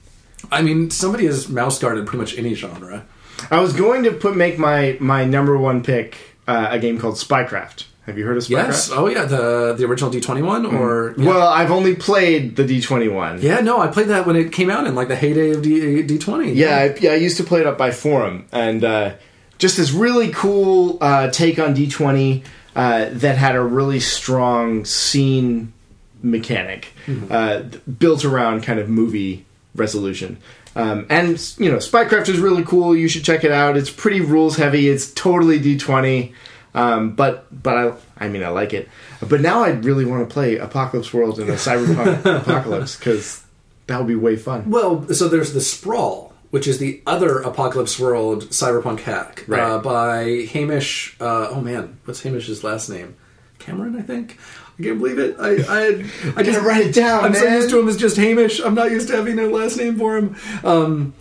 [0.51, 3.05] I mean somebody has mouse guarded pretty much any genre
[3.49, 6.15] I was going to put make my my number one pick
[6.47, 7.85] uh, a game called Spycraft.
[8.05, 8.49] Have you heard of Spycraft?
[8.67, 11.27] yes oh yeah the the original d20 one or yeah.
[11.27, 13.41] Well, I've only played the D twenty one.
[13.41, 16.03] yeah no i played that when it came out in like the heyday of D-
[16.03, 19.13] d20 Yeah, I, yeah, I used to play it up by forum, and uh,
[19.57, 22.43] just this really cool uh, take on D twenty
[22.75, 25.73] uh, that had a really strong scene
[26.21, 26.89] mechanic
[27.31, 30.37] uh, th- built around kind of movie resolution.
[30.75, 32.95] Um, and you know, Spycraft is really cool.
[32.95, 33.75] You should check it out.
[33.77, 34.87] It's pretty rules heavy.
[34.89, 36.33] It's totally D twenty,
[36.73, 38.87] um, but but I I mean I like it.
[39.27, 43.43] But now I really want to play Apocalypse World in a cyberpunk apocalypse because
[43.87, 44.69] that would be way fun.
[44.69, 49.59] Well, so there's the Sprawl, which is the other Apocalypse World cyberpunk hack Right.
[49.61, 51.17] uh, by Hamish.
[51.19, 53.15] Uh, oh man, what's Hamish's last name?
[53.59, 54.39] Cameron, I think.
[54.81, 55.35] I can't believe it.
[55.39, 58.59] I I, I gotta write it down, I'm so used to him as just Hamish.
[58.59, 60.35] I'm not used to having a last name for him.
[60.63, 61.13] Um,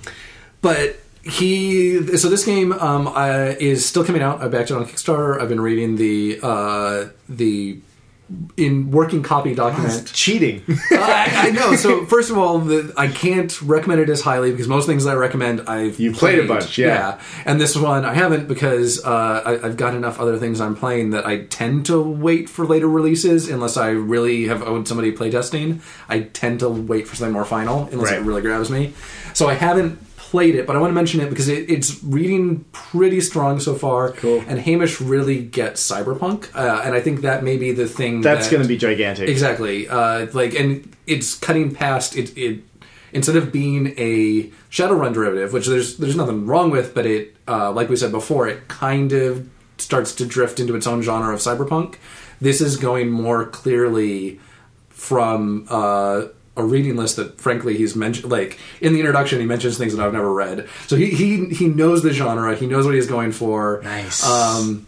[0.62, 4.42] but he so this game um, uh, is still coming out.
[4.42, 5.40] I backed it on Kickstarter.
[5.40, 7.80] I've been reading the uh, the
[8.56, 10.12] in working copy document.
[10.12, 10.62] Cheating.
[10.90, 11.74] I, I know.
[11.76, 15.14] So first of all, the, I can't recommend it as highly because most things I
[15.14, 17.20] recommend I've You've played a bunch, yeah.
[17.44, 21.10] And this one I haven't because uh, I, I've got enough other things I'm playing
[21.10, 25.80] that I tend to wait for later releases unless I really have owed somebody playtesting.
[26.08, 28.92] I tend to wait for something more final unless it really grabs me.
[29.34, 29.98] So I haven't
[30.30, 33.74] played it, but I want to mention it because it, it's reading pretty strong so
[33.74, 34.12] far.
[34.12, 34.42] Cool.
[34.46, 38.46] And Hamish really gets cyberpunk, uh, and I think that may be the thing That's
[38.46, 39.28] that- going to be gigantic.
[39.28, 39.88] Exactly.
[39.88, 42.36] Uh, like, and it's cutting past it.
[42.38, 42.62] It
[43.12, 47.72] instead of being a Shadowrun derivative, which there's there's nothing wrong with, but it, uh,
[47.72, 51.40] like we said before, it kind of starts to drift into its own genre of
[51.40, 51.96] cyberpunk.
[52.40, 54.38] This is going more clearly
[54.90, 56.26] from uh,
[56.60, 58.30] a reading list that, frankly, he's mentioned.
[58.30, 60.68] Like in the introduction, he mentions things that I've never read.
[60.86, 62.54] So he he he knows the genre.
[62.54, 63.80] He knows what he's going for.
[63.82, 64.24] Nice.
[64.24, 64.86] Um,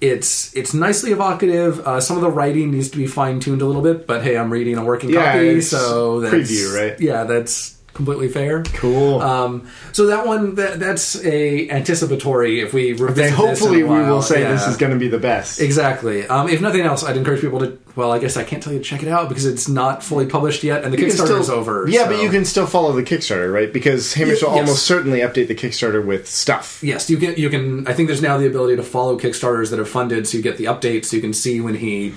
[0.00, 1.80] it's it's nicely evocative.
[1.80, 4.36] Uh, some of the writing needs to be fine tuned a little bit, but hey,
[4.36, 7.00] I'm reading a working Yeah, copy, so that's, preview, right?
[7.00, 8.64] Yeah, that's completely fair.
[8.64, 9.22] Cool.
[9.22, 12.60] Um, so that one, that, that's a anticipatory.
[12.60, 14.52] If we revisit this hopefully we will say yeah.
[14.52, 15.60] this is going to be the best.
[15.60, 16.26] Exactly.
[16.26, 17.78] Um, if nothing else, I'd encourage people to.
[17.96, 20.26] Well, I guess I can't tell you to check it out because it's not fully
[20.26, 21.86] published yet, and the Kickstarter is over.
[21.88, 23.72] Yeah, so- but you can still follow the Kickstarter, right?
[23.72, 24.60] Because Hamish will yes.
[24.60, 26.82] almost certainly update the Kickstarter with stuff.
[26.82, 27.36] Yes, you can.
[27.36, 27.86] You can.
[27.86, 30.56] I think there's now the ability to follow Kickstarters that are funded, so you get
[30.56, 31.06] the updates.
[31.06, 32.14] So you can see when he,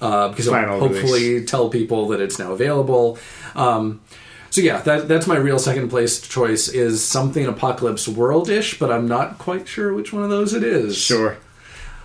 [0.00, 3.16] uh, because Final hopefully tell people that it's now available.
[3.54, 4.00] Um,
[4.50, 8.92] so yeah, that, that's my real second place choice is something apocalypse world ish, but
[8.92, 10.98] I'm not quite sure which one of those it is.
[10.98, 11.38] Sure.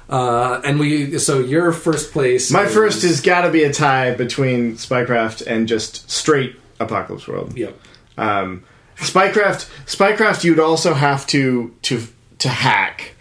[0.10, 1.18] Uh, and we.
[1.20, 2.50] So your first place.
[2.50, 7.58] My first has got to be a tie between Spycraft and just straight Apocalypse World.
[7.58, 7.78] Yep.
[8.18, 8.64] Um,
[8.98, 12.02] Spycraft, Spycraft, you'd also have to to
[12.40, 13.16] to hack,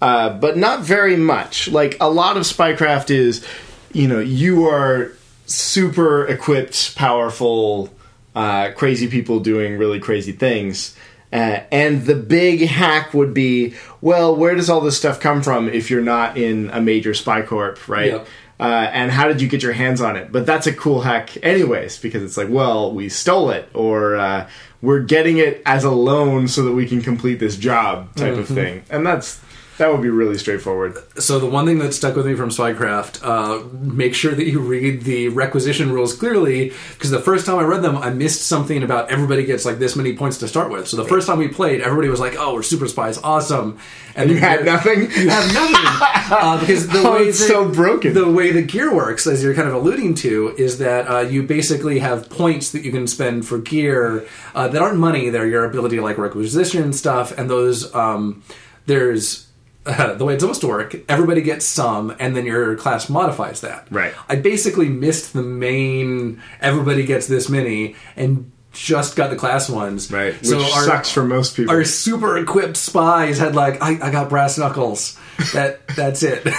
[0.00, 1.68] uh, but not very much.
[1.68, 3.46] Like a lot of Spycraft is,
[3.92, 5.12] you know, you are
[5.46, 7.92] super equipped, powerful,
[8.34, 10.96] uh, crazy people doing really crazy things.
[11.32, 15.68] Uh, and the big hack would be, well, where does all this stuff come from
[15.68, 18.12] if you're not in a major spy corp, right?
[18.12, 18.28] Yep.
[18.60, 20.30] Uh, and how did you get your hands on it?
[20.30, 24.48] But that's a cool hack, anyways, because it's like, well, we stole it, or uh,
[24.82, 28.46] we're getting it as a loan so that we can complete this job, type of
[28.46, 28.84] thing.
[28.90, 29.40] And that's
[29.78, 30.96] that would be really straightforward.
[31.20, 34.60] So the one thing that stuck with me from Spycraft, uh, make sure that you
[34.60, 38.82] read the requisition rules clearly, because the first time I read them, I missed something
[38.82, 40.86] about everybody gets like this many points to start with.
[40.88, 43.78] So the first time we played, everybody was like, "Oh, we're super spies, awesome!"
[44.14, 45.10] And You had nothing.
[45.22, 48.12] You have nothing uh, because the Oh, way that- so broken.
[48.14, 51.42] The way the gear works, as you're kind of alluding to, is that uh, you
[51.44, 55.30] basically have points that you can spend for gear uh, that aren't money.
[55.30, 58.42] They're your ability to like requisition stuff, and those um,
[58.86, 59.48] there's.
[59.84, 63.60] Uh, the way it's supposed to work, everybody gets some, and then your class modifies
[63.62, 63.86] that.
[63.90, 64.14] Right.
[64.28, 66.40] I basically missed the main.
[66.60, 70.10] Everybody gets this many, and just got the class ones.
[70.10, 70.34] Right.
[70.34, 71.74] Which So our, sucks for most people.
[71.74, 75.18] our super equipped spies had like I, I got brass knuckles.
[75.54, 76.46] That that's it.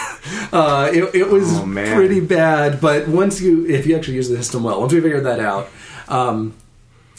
[0.51, 1.63] Uh, it, it was Oh,
[1.95, 5.25] pretty bad, but once you if you actually use the system well, once we figured
[5.25, 5.67] that out,
[6.07, 6.53] um,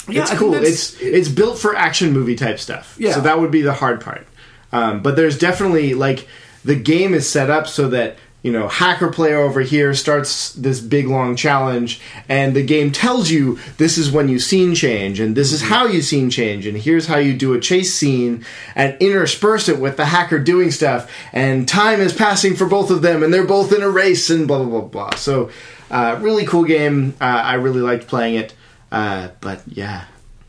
[0.08, 0.54] yeah, it's I cool.
[0.54, 2.94] It's it's built for action movie type stuff.
[2.98, 3.12] Yeah.
[3.14, 4.26] So that would be the hard part.
[4.74, 6.26] Um, but there's definitely like
[6.64, 10.80] the game is set up so that you know hacker player over here starts this
[10.80, 15.37] big long challenge, and the game tells you this is when you scene change, and
[15.37, 18.96] this is how you scene change, and here's how you do a chase scene, and
[19.00, 23.22] intersperse it with the hacker doing stuff, and time is passing for both of them,
[23.22, 25.14] and they're both in a race, and blah blah blah blah.
[25.14, 25.50] So
[25.88, 27.14] uh, really cool game.
[27.20, 28.54] Uh, I really liked playing it.
[28.90, 30.04] Uh, but yeah,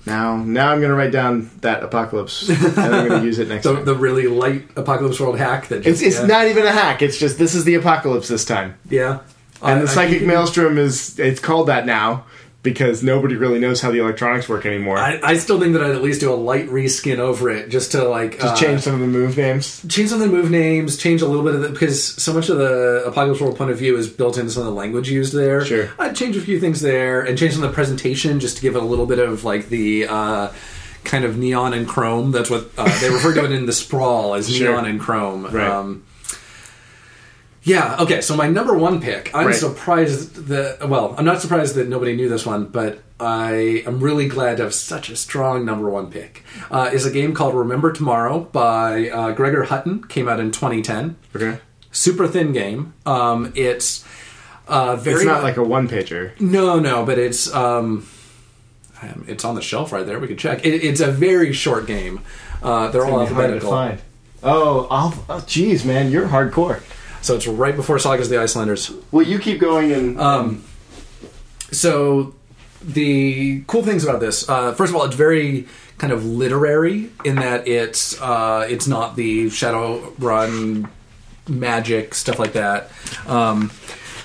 [0.05, 3.73] now now I'm gonna write down that apocalypse and I'm gonna use it next the,
[3.75, 3.85] time.
[3.85, 6.25] the really light apocalypse world hack that It's just, it's yeah.
[6.27, 7.01] not even a hack.
[7.01, 9.19] It's just this is the apocalypse this time, yeah.
[9.61, 12.25] and I- the I psychic think- maelstrom is it's called that now
[12.65, 14.97] because nobody really knows how the electronics work anymore.
[14.97, 17.93] I, I still think that I'd at least do a light reskin over it just
[17.93, 19.81] to like just uh, change some of the move names.
[19.87, 22.49] change some of the move names, change a little bit of the because so much
[22.49, 25.31] of the Apocalypse World point of view is built into some of the language used
[25.33, 25.63] there.
[25.63, 25.89] Sure.
[25.97, 28.75] I'd change a few things there and change some of the presentation just to give
[28.75, 30.51] it a little bit of like the uh,
[31.05, 32.31] kind of neon and chrome.
[32.31, 34.71] That's what uh, they refer to it in the sprawl as Sure.
[34.71, 35.45] neon and chrome.
[35.45, 35.69] Right.
[35.69, 36.03] Um,
[37.65, 37.97] yeah.
[37.99, 38.21] Okay.
[38.21, 39.29] So my number one pick.
[39.35, 39.55] I'm Right.
[39.55, 40.87] surprised that.
[40.87, 44.63] Well, I'm not surprised that nobody knew this one, but I am really glad to
[44.63, 46.43] have such a strong number one pick.
[46.71, 50.03] Uh, is a game called Remember Tomorrow by uh, Gregor Hutton.
[50.05, 51.15] Came out in 2010.
[51.35, 51.59] Okay,
[51.91, 52.93] Super thin game.
[53.05, 54.05] Um, it's
[54.67, 55.17] uh, very.
[55.17, 56.31] it's not like a one pager.
[56.39, 57.53] no, no, but it's.
[57.53, 58.07] Um,
[59.01, 60.19] Um, it's on the shelf right there.
[60.19, 60.65] We can check.
[60.65, 62.21] It, it's a very short game.
[62.63, 64.01] Uh, they're all It's gonna hard to alphabetical, find.
[64.41, 66.81] Oh, I'll, oh, geez, man, you're hardcore.
[67.25, 68.91] So it's right before Sagas of the Icelanders.
[69.11, 70.63] Well, you keep going and Um,
[71.71, 72.33] so
[72.83, 75.67] the cool things about this, uh, first of all, it's very
[75.97, 80.87] kind of literary in that it's uh, it's not the Shadowrun
[81.47, 82.91] magic stuff like that.
[83.27, 83.71] Um,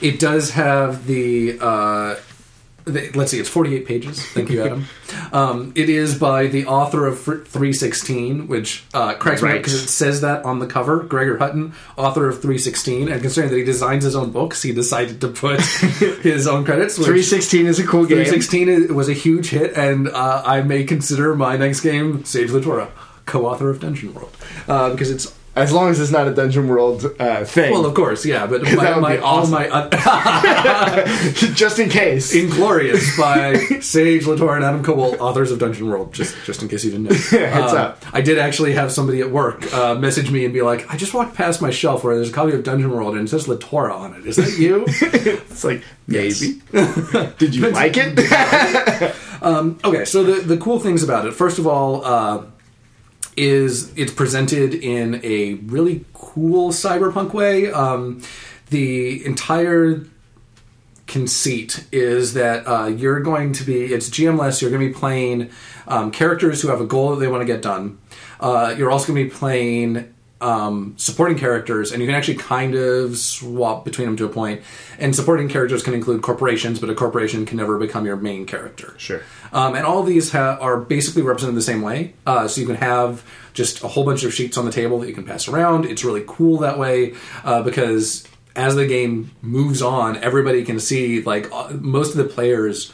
[0.00, 1.58] it does have the.
[1.60, 2.20] Uh, the-
[3.14, 4.24] Let's see, it's 48 pages.
[4.26, 4.84] Thank you, Adam.
[5.32, 9.88] um, it is by the author of 316, which uh, cracks me up because it
[9.88, 11.00] says that on the cover.
[11.02, 15.20] Gregor Hutton, author of 316, and considering that he designs his own books, he decided
[15.20, 15.60] to put
[16.22, 16.98] his own credits.
[16.98, 18.24] Which 316 is a cool game.
[18.24, 22.90] 316 was a huge hit, and uh, I may consider my next game Sage LaTorra,
[23.26, 24.36] co-author of Dungeon World,
[24.68, 27.72] uh, because it's As long as it's not a Dungeon World uh, thing.
[27.72, 31.88] well, of course, yeah, but that my, would my, be all my uh, just in
[31.88, 32.34] case.
[32.34, 36.12] Inglorious by Sage LaTorra and Adam Koebel, authors of Dungeon World.
[36.14, 37.14] Just just in case you didn't know.
[37.50, 38.04] Heads Uh, up.
[38.12, 41.14] I did actually have somebody at work uh, message me and be like, "I just
[41.14, 43.92] walked past my shelf where there's a copy of Dungeon World and it says LaTorra
[43.94, 44.26] on it.
[44.26, 46.60] Is that you?" it's like, maybe.
[47.38, 48.18] Did you like it?
[49.84, 52.44] okay, so the the cool things about it, first of all, uh,
[53.40, 57.72] is it's presented in a really cool cyberpunk way.
[57.72, 58.22] Um,
[58.68, 60.04] the entire
[61.06, 64.60] conceit is that uh, you're going to be it's GMless.
[64.60, 65.50] You're going to be playing
[65.88, 67.98] um, characters who have a goal that they want to get done.
[68.38, 72.74] Uh, you're also going to be playing um, supporting characters, and you can actually kind
[72.74, 74.62] of swap between them to a point.
[74.98, 78.94] And supporting characters can include corporations, but a corporation can never become your main character.
[78.96, 79.22] Sure.
[79.52, 82.14] Um, and all these ha- are basically represented the same way.
[82.26, 85.08] Uh, so you can have just a whole bunch of sheets on the table that
[85.08, 85.84] you can pass around.
[85.84, 87.14] It's really cool that way
[87.44, 88.26] uh, because
[88.56, 92.92] as the game moves on, everybody can see like uh, most of the players,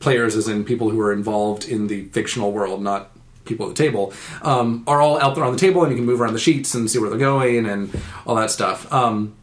[0.00, 3.10] players as in people who are involved in the fictional world, not
[3.44, 4.12] people at the table,
[4.42, 6.74] um, are all out there on the table, and you can move around the sheets
[6.74, 7.90] and see where they're going and
[8.26, 8.90] all that stuff.
[8.92, 9.34] Um,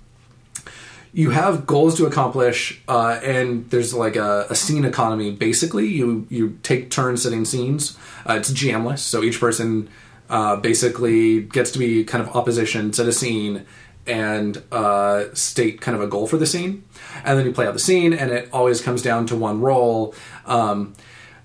[1.12, 5.32] you have goals to accomplish, uh, and there's like a, a scene economy.
[5.32, 7.98] Basically, you you take turns setting scenes.
[8.28, 9.90] Uh, it's GMless, so each person
[10.30, 13.66] uh, basically gets to be kind of opposition, set a scene,
[14.06, 16.84] and uh, state kind of a goal for the scene,
[17.24, 20.14] and then you play out the scene, and it always comes down to one roll.
[20.46, 20.96] Um,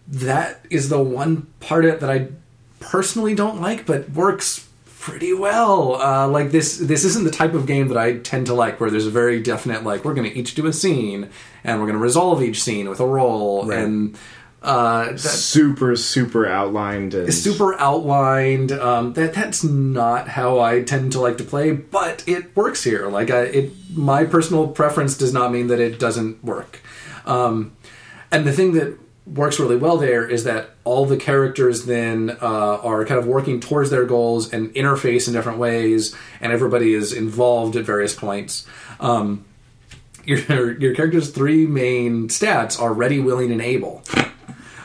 [0.07, 2.29] that is the one part of it that I
[2.91, 4.69] personally don't like, but works
[5.01, 5.97] pretty well.
[6.01, 8.91] Uh, like this, this isn't the type of game that I tend to like, where
[8.91, 11.29] there's a very definite like we're going to each do a scene
[11.63, 13.79] and we're going to resolve each scene with a roll, Right.
[13.81, 14.19] and
[14.63, 18.73] uh, super, super outlined and super outlined.
[18.73, 23.09] Um, that that's not how I tend to like to play, but it works here.
[23.09, 26.81] Like I, it, my personal preference does not mean that it doesn't work.
[27.27, 27.77] Um,
[28.33, 32.79] and the thing that works really well there is that all the characters then uh,
[32.83, 37.13] are kind of working towards their goals and interface in different ways, and everybody is
[37.13, 38.67] involved at various points.
[39.01, 39.45] Um,
[40.25, 44.03] your your character's three main stats are ready, willing, and able.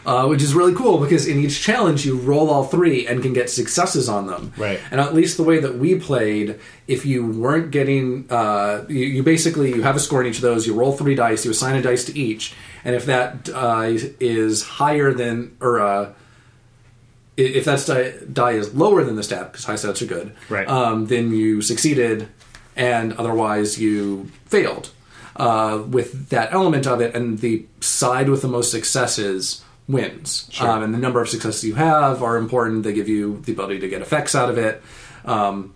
[0.09, 3.31] Uh, which is really cool because in each challenge you roll all three and can
[3.31, 4.51] get successes on them.
[4.57, 4.79] Right.
[4.89, 9.21] And at least the way that we played, if you weren't getting, uh, you, you
[9.21, 10.65] basically you have a score in each of those.
[10.65, 11.45] You roll three dice.
[11.45, 13.83] You assign a dice to each, and if that uh,
[14.19, 16.13] is higher than or uh,
[17.37, 20.67] if that die, die is lower than the stat, because high stats are good, Right.
[20.67, 22.29] Um, then you succeeded,
[22.75, 24.89] and otherwise you failed.
[25.35, 30.47] Uh, with that element of it, and the side with the most successes wins.
[30.61, 32.83] Um, and the number of successes you have are important.
[32.83, 34.81] They give you the ability to get effects out of it,
[35.25, 35.73] um,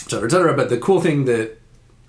[0.00, 0.56] et cetera, et cetera.
[0.56, 1.60] But the cool thing that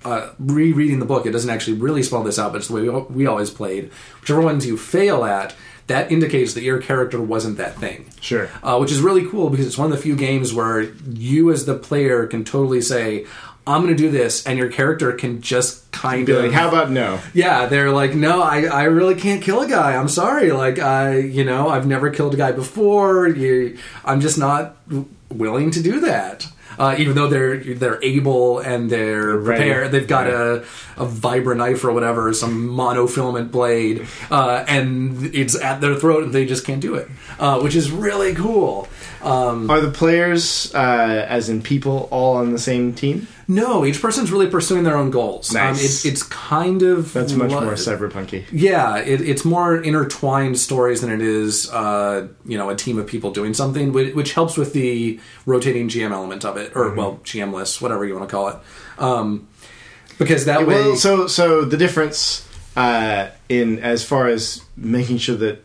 [0.06, 2.82] uh, rereading the book, it doesn't actually really spell this out, but it's the way
[2.82, 3.92] we, we always played.
[4.22, 5.54] Whichever ones you fail at,
[5.88, 8.10] that indicates that your character wasn't that thing.
[8.20, 8.50] Sure.
[8.62, 11.66] Uh, which is really cool because it's one of the few games where you, as
[11.66, 13.26] the player, can totally say,
[13.68, 16.44] I'm going to do this, and your character can just kind of.
[16.44, 17.20] like, how about no?
[17.34, 19.96] Yeah, they're like, no, I, I really can't kill a guy.
[19.96, 20.52] I'm sorry.
[20.52, 23.28] Like, I, you know, I've never killed a guy before.
[23.28, 24.78] You, I'm just not
[25.30, 26.48] willing to do that.
[26.80, 30.58] Uh, even though they're they're able and they're prepared, they've got a
[30.96, 36.34] a vibra knife or whatever, some monofilament blade, uh, and it's at their throat, and
[36.34, 37.10] they just can't do it,
[37.40, 38.88] uh, which is really cool.
[39.24, 43.28] Um, Are the players, uh, as in people, all on the same team?
[43.48, 45.56] No, each person's really pursuing their own goals.
[45.56, 45.84] Um, Nice.
[45.84, 48.44] it's it's kind of That's much what- more cyberpunky.
[48.52, 53.08] Yeah, it, it's more intertwined stories than it is, uh, you know, a team of
[53.08, 57.20] people doing something, which, which helps with the rotating GM element of it, or well,
[57.24, 58.56] GMless, whatever you want to call it,
[59.00, 59.48] um,
[60.18, 60.82] because that way.
[60.82, 65.64] Well, so so the difference uh, in as far as making sure that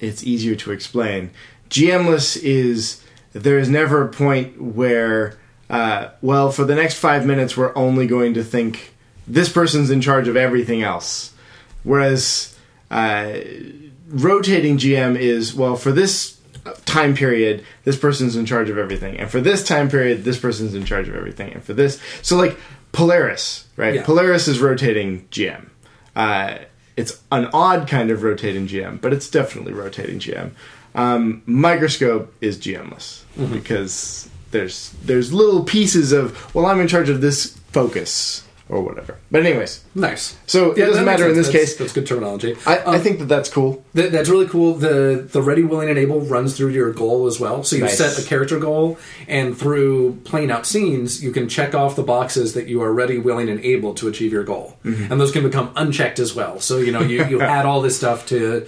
[0.00, 1.30] it's easier to explain.
[1.68, 3.02] GMless is
[3.32, 5.38] there is never a point where,
[5.70, 8.92] uh, well, for the next five minutes, we're only going to think
[9.26, 11.32] this person's in charge of everything else.
[11.84, 12.56] Whereas
[12.90, 13.34] uh,
[14.08, 16.38] rotating GM is, well, for this
[16.84, 19.18] time period, this person's in charge of everything.
[19.18, 21.52] And for this time period, this person's in charge of everything.
[21.52, 22.00] And for this.
[22.22, 22.56] So, like,
[22.92, 23.94] Polaris, right?
[23.94, 24.04] Yeah.
[24.04, 25.68] Polaris is rotating GM.
[26.16, 26.58] Uh,
[26.96, 30.50] it's an odd kind of rotating GM, but it's definitely rotating GM.
[30.94, 33.52] Um, microscope is GMless Mm-hmm.
[33.54, 39.16] because there's there's little pieces of well, I'm in charge of this focus or whatever.
[39.32, 40.36] But anyways, Nice.
[40.46, 41.76] so it Yeah, doesn't matter in this That's- case.
[41.76, 42.54] That's good terminology.
[42.64, 43.82] I, I Um, think that that's cool.
[43.96, 44.74] Th- that's really cool.
[44.74, 47.64] The the ready, willing, and able runs through your goal as well.
[47.64, 47.98] So you Nice.
[47.98, 48.96] set a character goal,
[49.26, 53.18] and through playing out scenes, you can check off the boxes that you are ready,
[53.18, 54.76] willing, and able to achieve your goal.
[54.84, 55.10] Mm-hmm.
[55.10, 56.60] And those can become unchecked as well.
[56.60, 58.66] So you know you you had all this stuff to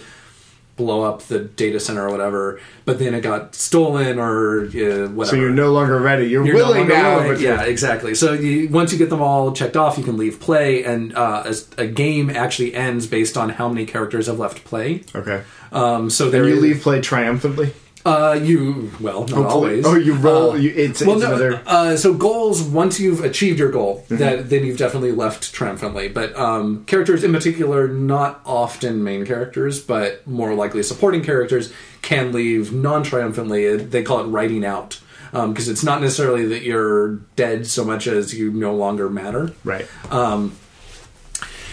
[0.82, 5.24] blow up the data center or whatever, but then it got stolen or uh, whatever.
[5.26, 6.26] So you're no longer ready.
[6.28, 7.40] You're, You're willing longer now, willing.
[7.42, 8.14] yeah, exactly.
[8.14, 11.44] So you, once you get them all checked off, you can leave play, and uh,
[11.46, 15.04] as a game actually ends based on how many characters have left play.
[15.14, 15.42] okay.
[15.70, 17.72] Um, so there And you leave play triumphantly.
[18.04, 19.82] Uh, you well, not Hopefully.
[19.82, 19.86] always.
[19.86, 20.50] Oh, you roll.
[20.52, 21.28] Uh, you, it's, well, it's no.
[21.28, 21.62] another.
[21.66, 22.60] Uh, so goals.
[22.62, 24.16] Once you've achieved your goal, Mm-hmm.
[24.16, 26.08] that then you've definitely left triumphantly.
[26.08, 31.72] But um, characters, in particular, not often main characters, but more likely supporting characters,
[32.02, 33.76] can leave non-triumphantly.
[33.76, 35.00] They call it writing out
[35.30, 39.52] because it's not necessarily that you're dead so much as you no longer matter.
[39.64, 39.86] Right.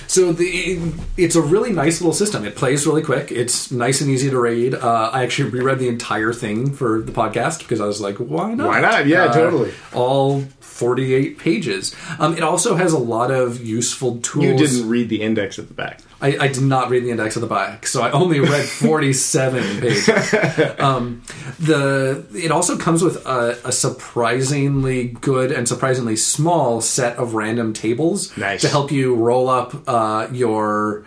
[0.09, 0.81] So the
[1.17, 2.43] it's a really nice little system.
[2.43, 3.31] It plays really quick.
[3.31, 4.73] It's nice and easy to read.
[4.73, 8.55] Uh, I actually reread the entire thing for the podcast because I was like, why
[8.55, 8.67] not?
[8.67, 9.05] Why not?
[9.05, 9.71] Yeah, Uh, totally.
[9.93, 10.43] All
[10.79, 11.95] forty-eight pages.
[12.19, 14.45] Um, it also has a lot of useful tools.
[14.45, 16.01] You didn't read the index at the back.
[16.21, 19.81] I, I did not read the index of the back, so I only read forty-seven
[19.81, 20.33] pages.
[20.79, 21.23] Um,
[21.59, 27.73] the it also comes with a, a surprisingly good and surprisingly small set of random
[27.73, 28.61] tables Nice.
[28.61, 31.05] to help you roll up uh, your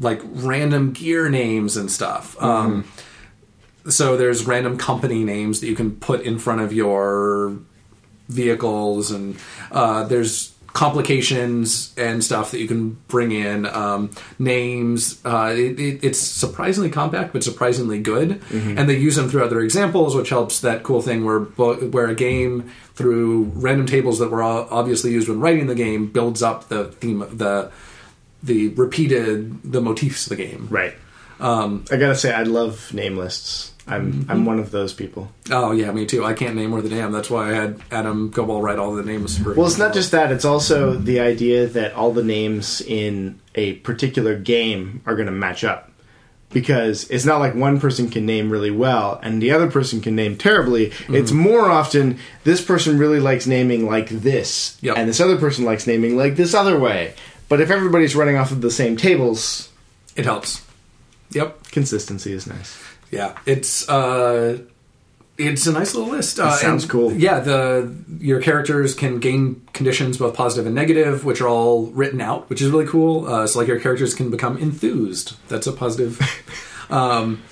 [0.00, 2.40] like random gear names and stuff.
[2.42, 2.84] Um,
[3.88, 7.58] so there's random company names that you can put in front of your
[8.28, 9.36] vehicles and
[9.70, 14.10] uh, there's complications and stuff that you can bring in um,
[14.40, 19.50] names uh, it, it, it's surprisingly compact but surprisingly good and they use them throughout
[19.50, 24.32] their examples which helps that cool thing where where a game through random tables that
[24.32, 27.70] were obviously used when writing the game builds up the theme of the
[28.42, 30.94] the repeated the motifs of the game Right.
[31.40, 33.73] Um, I gotta say, I love name lists.
[33.86, 34.30] I'm Mm-hmm.
[34.30, 35.30] I'm one of those people.
[35.50, 38.30] oh yeah me too i can't name worth a damn that's why i had adam
[38.32, 41.66] Koebel write all the names for Well, it's not just that; it's also the idea
[41.66, 45.90] that all the names in a particular game are going to match up.
[46.50, 50.14] Because it's not like one person can name really well and the other person can
[50.14, 50.90] name terribly.
[50.90, 51.16] Mm-hmm.
[51.16, 54.96] It's more often this person really likes naming like this, Yep.
[54.96, 57.14] and this other person likes naming like this other way.
[57.48, 59.68] But if everybody's running off of the same tables,
[60.16, 60.62] it helps
[61.32, 62.78] yep consistency is nice.
[63.14, 64.58] Yeah, it's uh,
[65.38, 66.38] it's a nice little list.
[66.38, 67.12] Uh, sounds and, cool.
[67.12, 72.20] Yeah, the your characters can gain conditions both positive and negative, which are all written
[72.20, 73.26] out, which is really cool.
[73.26, 75.36] Uh, so like your characters can become enthused.
[75.48, 76.20] That's a positive.
[76.90, 77.42] um,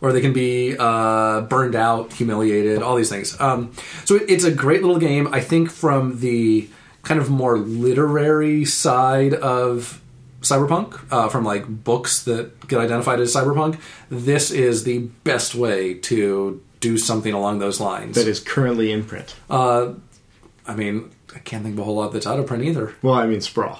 [0.00, 3.38] or they can be uh, burned out, humiliated, all these things.
[3.38, 3.72] Um,
[4.06, 5.28] so it, it's a great little game.
[5.32, 6.68] I think from the
[7.02, 10.00] kind of more literary side of
[10.40, 13.80] cyberpunk, uh, from like books that get identified as cyberpunk,
[14.10, 18.16] this is the best way to do something along those lines.
[18.16, 19.34] That is currently in print.
[19.48, 19.94] Uh,
[20.66, 22.94] I mean, I can't think of a whole lot that's out of print either.
[23.02, 23.78] Well, I mean, Sprawl.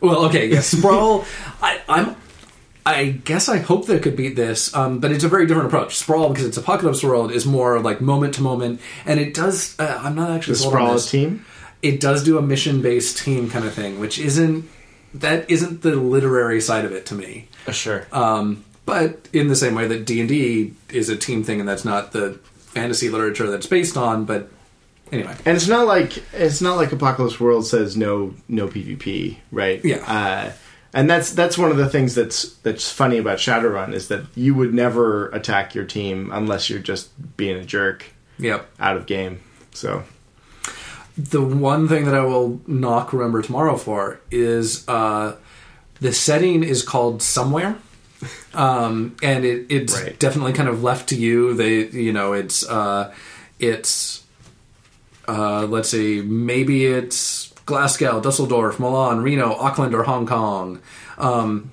[0.00, 1.24] Well, okay, yes, Sprawl.
[1.62, 2.16] I, I'm.
[2.86, 5.66] I guess I hope that it could beat this, um, but it's a very different
[5.66, 5.98] approach.
[5.98, 9.78] Sprawl, because it's Apocalypse World, is more like moment to moment, and it does.
[9.78, 11.44] Uh, I'm not actually The Sprawl team.
[11.82, 14.66] It does do a mission based team kind of thing, which isn't
[15.14, 17.48] that isn't the literary side of it to me.
[17.70, 18.06] sure.
[18.12, 21.68] Um, but in the same way that D and D is a team thing, and
[21.68, 24.24] that's not the fantasy literature that's based on.
[24.24, 24.50] But
[25.12, 29.84] anyway, And it's not like it's not like Apocalypse World says no no PvP, right?
[29.84, 30.04] Yeah.
[30.06, 30.52] Uh,
[30.94, 34.54] and that's that's one of the things that's that's funny about Shadowrun is that you
[34.54, 38.06] would never attack your team unless you're just being a jerk
[38.38, 38.68] yep.
[38.80, 39.40] out of game.
[39.72, 40.02] So
[41.18, 45.34] The one thing that I will knock Remember Tomorrow for is uh,
[46.00, 47.76] the setting is called Somewhere.
[48.54, 50.18] Um, and it, it's Right.
[50.18, 51.54] definitely kind of left to you.
[51.54, 53.12] They, you know, it's, uh,
[53.58, 54.22] it's,
[55.26, 60.80] uh, let's see, maybe it's Glasgow, Dusseldorf, Milan, Reno, Auckland, or Hong Kong.
[61.18, 61.70] Um,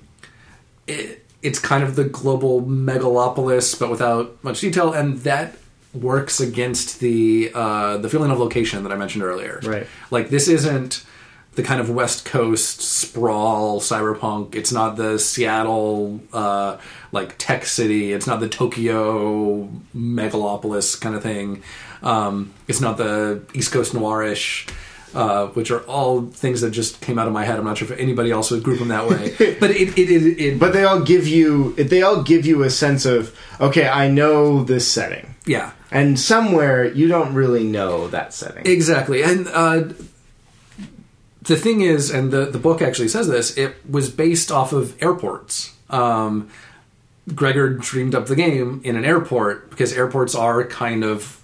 [0.86, 5.56] it, it's kind of the global megalopolis, but without much detail, and that
[5.96, 9.60] works against the uh, the feeling of location that I mentioned earlier.
[9.62, 9.86] Right.
[10.10, 11.04] Like this isn't
[11.56, 14.54] the kind of West Coast sprawl cyberpunk.
[14.54, 16.76] It's not the Seattle uh,
[17.12, 18.12] like tech city.
[18.12, 21.62] It's not the Tokyo megalopolis kind of thing.
[22.02, 24.70] Um, it's not the East Coast noirish.
[25.14, 27.58] Uh, which are all things that just came out of my head.
[27.58, 30.40] I'm not sure if anybody else would group them that way, but it, it, it,
[30.40, 34.08] it But they all give you they all give you a sense of okay, I
[34.08, 38.66] know this setting, yeah, and somewhere you don't really know that setting.
[38.66, 39.22] Exactly.
[39.22, 39.84] And uh,
[41.42, 45.00] the thing is, and the, the book actually says this, it was based off of
[45.00, 45.74] airports.
[45.88, 46.50] Um,
[47.34, 51.40] Gregor dreamed up the game in an airport because airports are kind of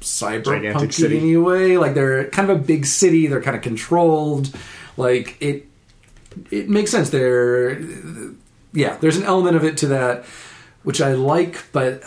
[0.00, 1.18] cyberpunk city.
[1.18, 1.76] in a way.
[1.76, 3.26] Like they're kind of a big city.
[3.26, 4.54] They're kind of controlled.
[4.96, 5.66] Like it,
[6.50, 7.10] it makes sense.
[7.10, 7.80] They're,
[8.72, 8.96] yeah.
[8.96, 10.24] There's an element of it to that,
[10.82, 12.02] which I like, but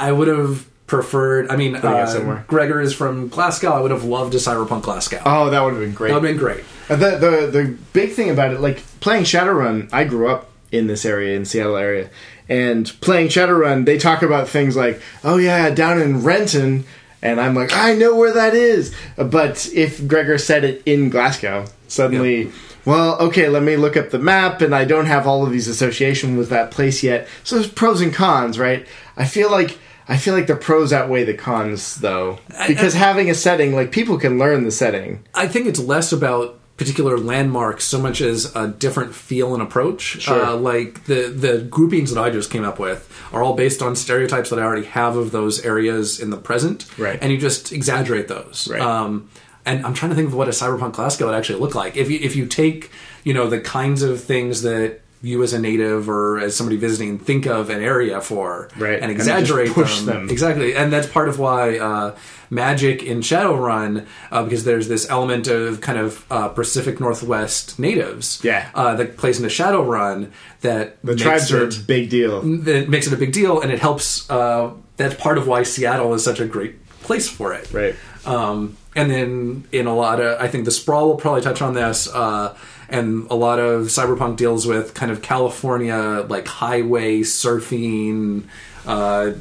[0.00, 1.50] I would have preferred.
[1.50, 2.42] I mean, uh.
[2.48, 3.72] Gregor is from Glasgow.
[3.72, 5.20] I would have loved a cyberpunk Glasgow.
[5.24, 6.08] oh, that would have been great.
[6.08, 6.64] that would have been great.
[6.88, 10.86] Uh, The, the the big thing about it, like playing Shadowrun, I grew up in
[10.86, 12.10] this area, in Seattle area,
[12.48, 16.84] and playing Shadowrun, they talk about things like, oh yeah, down in Renton,
[17.22, 18.94] and I'm like, I know where that is.
[19.16, 22.50] But if Gregor said it in Glasgow, suddenly.
[22.86, 25.68] Well, okay, let me look up the map, and I don't have all of these
[25.68, 27.28] association with that place yet.
[27.44, 28.86] So there's pros and cons, right?
[29.18, 29.78] I feel like
[30.10, 34.18] I feel like the pros outweigh the cons, though, because having a setting like people
[34.18, 35.24] can learn the setting.
[35.34, 40.22] I think it's less about particular landmarks so much as a different feel and approach.
[40.22, 40.42] Sure.
[40.42, 43.94] Uh, like the the groupings that I just came up with are all based on
[43.94, 47.18] stereotypes that I already have of those areas in the present, Right.
[47.22, 48.80] And you just exaggerate those, Right.
[48.80, 49.30] Um,
[49.64, 52.10] and I'm trying to think of what a cyberpunk Glasgow would actually look like if
[52.10, 52.90] you if you take
[53.22, 57.18] you know the kinds of things that you as a native or as somebody visiting
[57.18, 58.94] think of an area for Right.
[58.94, 60.06] and And exaggerate push them.
[60.06, 60.30] them.
[60.30, 62.14] Exactly, and that's part of why uh,
[62.48, 68.40] Magic in Shadowrun, uh, because there's this element of kind of uh, Pacific Northwest natives,
[68.42, 68.68] Yeah.
[68.74, 70.30] uh, that plays into Shadowrun.
[70.62, 72.40] That The tribes are a big deal.
[72.42, 74.28] that makes it a big deal, and it helps.
[74.30, 77.94] Uh, that's part of why Seattle is such a great place for it, Right.
[78.26, 81.74] um, and then in a lot of, I think the sprawl will probably touch on
[81.74, 82.56] this, uh,
[82.88, 88.44] and a lot of cyberpunk deals with kind of California like highway surfing,
[88.86, 89.32] uh,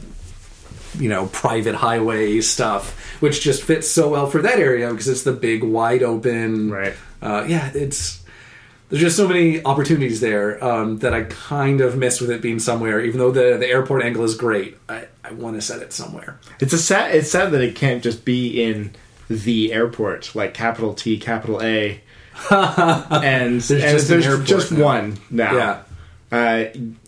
[0.98, 5.24] you know, private highway stuff, which just fits so well for that area because it's
[5.24, 6.70] the big wide open.
[6.72, 6.94] Right.
[7.22, 8.24] Uh, yeah, it's
[8.90, 12.60] there's just so many opportunities there um, that I kind of miss with it being
[12.60, 13.02] somewhere.
[13.02, 16.40] Even though the the airport angle is great, I, I want to set it somewhere.
[16.60, 17.14] It's a sad.
[17.16, 18.92] It's sad that it can't just be in
[19.30, 22.02] the airport, like capital T, capital A,
[22.52, 24.84] and and just there's just now.
[24.84, 25.56] one now.
[25.56, 25.84] Yeah.
[26.32, 26.66] Uh,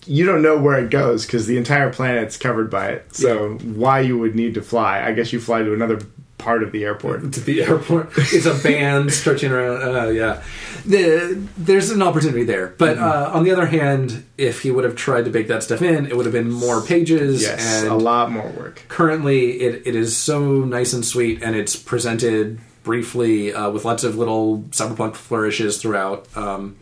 [0.07, 3.15] you don't know where it goes because the entire planet's covered by it.
[3.15, 5.03] So why you would need to fly?
[5.03, 5.99] I guess you fly to another
[6.41, 7.33] part of the airport.
[7.33, 8.09] to the airport.
[8.17, 9.81] It's a band stretching around.
[9.95, 10.43] Uh, yeah,
[10.85, 12.67] the, there's an opportunity there.
[12.77, 13.03] But Mm-hmm.
[13.33, 16.05] uh, on the other hand, if he would have tried to bake that stuff in,
[16.07, 17.41] it would have been more pages.
[17.43, 18.83] Yes, and a lot more work.
[18.87, 24.03] currently, it, it is so nice and sweet, and it's presented briefly uh, with lots
[24.03, 26.25] of little cyberpunk flourishes throughout.
[26.35, 26.75] Um,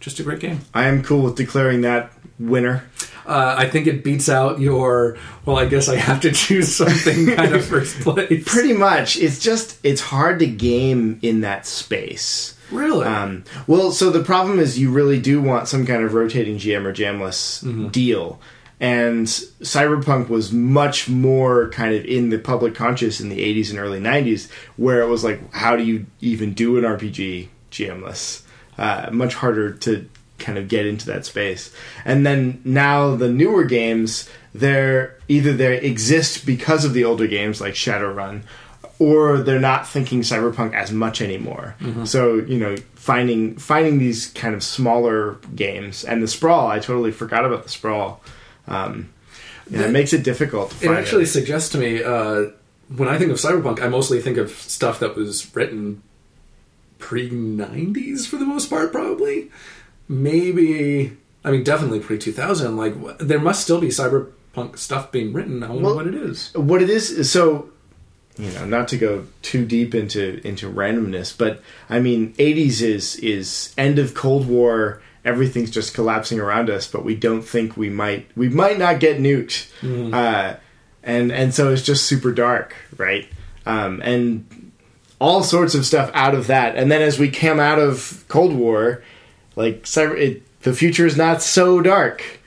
[0.00, 0.60] just a great game.
[0.72, 2.84] I am cool with declaring that winner.
[3.26, 5.18] Uh, I think it beats out your.
[5.44, 8.42] Well, I guess I have to choose something kind of first place.
[8.46, 12.56] Pretty much, it's just it's hard to game in that space.
[12.70, 13.04] really.
[13.06, 16.84] Um, well, so the problem is you really do want some kind of rotating GM
[16.86, 17.88] or GMless Mm-hmm.
[17.88, 18.40] deal.
[18.80, 23.78] And Cyberpunk was much more kind of in the public conscious in the 80s and
[23.80, 28.42] early 90s, where it was like, how do you even do an RPG GMless?
[28.78, 30.08] Uh, much harder to
[30.38, 31.72] kind of get into that space.
[32.04, 37.60] And then now the newer games, they're either they exist because of the older games
[37.60, 38.42] like Shadowrun,
[38.98, 41.76] or they're not thinking cyberpunk as much anymore.
[42.04, 46.68] So you know, finding finding these kind of smaller games and the sprawl.
[46.68, 48.20] I totally forgot about the sprawl.
[48.66, 49.10] Um,
[49.70, 50.70] yeah, it makes it difficult.
[50.70, 52.46] To It actually suggests to me uh,
[52.96, 56.02] when I think of cyberpunk, I mostly think of stuff that was written
[56.98, 58.92] pre '90s for the most part.
[58.92, 59.50] Probably,
[60.08, 61.16] maybe.
[61.44, 62.76] I mean, definitely pre 2000.
[62.76, 65.62] Like, there must still be cyberpunk stuff being written.
[65.62, 66.50] I wonder Well- what it is.
[66.54, 67.70] what it is is so
[68.36, 73.16] you know not to go too deep into into randomness but i mean 80s is
[73.16, 77.90] is end of cold war everything's just collapsing around us but we don't think we
[77.90, 79.66] might we might not get nuked
[80.14, 80.54] uh,
[81.02, 83.26] and and so it's just super dark right
[83.66, 84.70] um, and
[85.20, 88.52] all sorts of stuff out of that and then as we came out of cold
[88.54, 89.02] war
[89.58, 92.40] like cyber it the future is not so dark.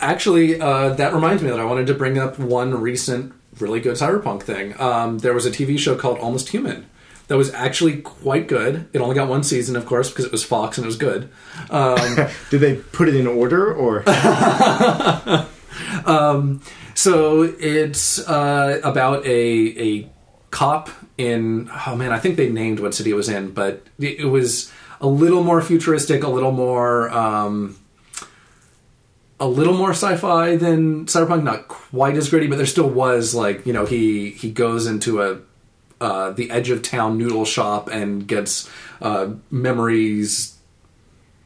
[0.00, 3.96] Actually, uh, that reminds me that I wanted to bring up one recent really good
[3.96, 4.80] cyberpunk thing.
[4.80, 6.86] Um, there was a TV show called Almost Human
[7.28, 8.88] that was actually quite good.
[8.92, 11.30] It only got one season, of course, because it was Fox and it was good.
[11.70, 12.16] Um,
[12.50, 14.04] Did they put it in order or?
[16.94, 20.10] so it's uh, about a a
[20.50, 24.20] cop in oh man, I think they named what city it was in, but it,
[24.20, 27.10] it was a little more futuristic, a little more.
[27.10, 27.76] Um,
[29.40, 33.64] a little more sci-fi than cyberpunk not quite as gritty but there still was like
[33.64, 35.38] you know he he goes into a
[36.00, 38.68] uh, the edge of town noodle shop and gets
[39.00, 40.58] uh, memories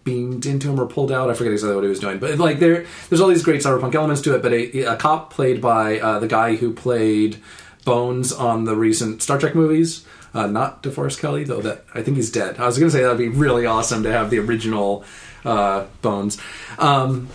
[0.05, 1.30] beamed into him or pulled out.
[1.30, 3.94] I forget exactly what he was doing, but like there, there's all these great cyberpunk
[3.94, 4.42] elements to it.
[4.42, 7.40] But a, a cop played by uh, the guy who played
[7.84, 12.16] Bones on the recent Star Trek movies, uh, not DeForest Kelley, though that I think
[12.16, 12.59] he's dead.
[12.59, 15.05] I was going to say that'd be really awesome to have the original
[15.45, 16.39] uh, Bones,
[16.78, 17.28] um,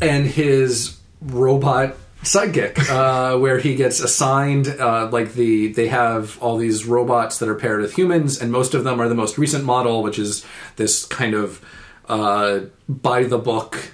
[0.00, 6.56] and his robot sidekick uh, where he gets assigned uh, like the they have all
[6.56, 9.64] these robots that are paired with humans and most of them are the most recent
[9.64, 10.44] model which is
[10.76, 11.62] this kind of
[12.08, 13.92] uh, by the book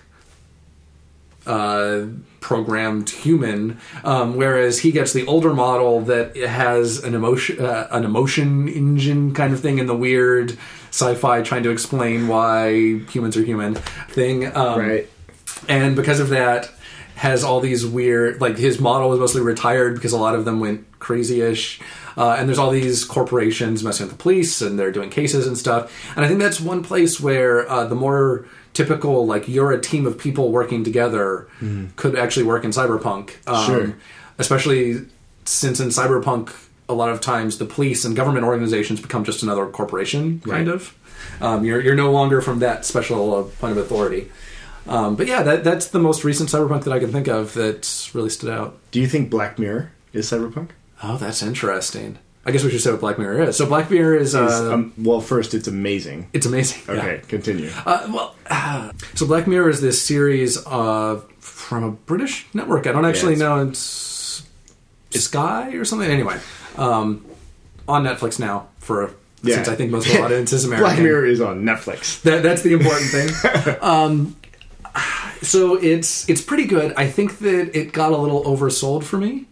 [1.47, 2.03] uh,
[2.41, 8.05] programmed human, um, whereas he gets the older model that has an emotion, uh, an
[8.05, 10.57] emotion engine kind of thing in the weird
[10.91, 13.75] sci-fi trying to explain why humans are human
[14.11, 14.47] thing.
[14.57, 15.09] Um, Right.
[15.69, 16.71] And because of that,
[17.21, 20.59] has all these weird like his model was mostly retired because a lot of them
[20.59, 21.79] went crazy-ish.
[22.17, 25.57] Uh, and there's all these corporations messing with the police and they're doing cases and
[25.57, 25.83] stuff.
[26.17, 30.07] And I think that's one place where uh, the more typical like you're a team
[30.07, 31.47] of people working together
[31.97, 33.33] could actually work in cyberpunk.
[33.47, 33.95] Um, Sure.
[34.39, 35.07] Especially
[35.45, 36.53] since in cyberpunk
[36.89, 40.69] a lot of times the police and government organizations become just another corporation kind Right.
[40.69, 40.95] of.
[41.41, 44.31] Um, you're you're no longer from that special uh, point of authority.
[44.91, 48.11] Um, but yeah, that, that's the most recent cyberpunk that I can think of that
[48.13, 48.77] really stood out.
[48.91, 50.71] Do you think Black Mirror is cyberpunk?
[51.03, 52.19] Oh, that's interesting.
[52.45, 53.57] I guess we should say what Black Mirror is.
[53.57, 56.29] So Black Mirror is, uh, Is, um, well, first, it's amazing.
[56.33, 56.83] it's amazing.
[56.89, 56.95] yeah.
[56.95, 57.71] Okay, continue.
[57.87, 62.87] Uh, well, uh, so Black Mirror is this series of from a British network.
[62.87, 63.69] I don't actually it's- know.
[63.69, 64.43] It's,
[65.13, 66.09] Sky or something.
[66.11, 66.39] Anyway,
[66.77, 67.25] um,
[67.89, 69.13] on Netflix now for
[69.43, 69.57] Yeah.
[69.57, 70.85] since I think most of the audience is American.
[70.89, 72.23] Black Mirror is on Netflix.
[72.23, 73.77] That, that's the important thing.
[73.81, 74.37] um,
[75.43, 76.93] so it's it's pretty good.
[76.97, 79.47] I think that it got a little oversold for me.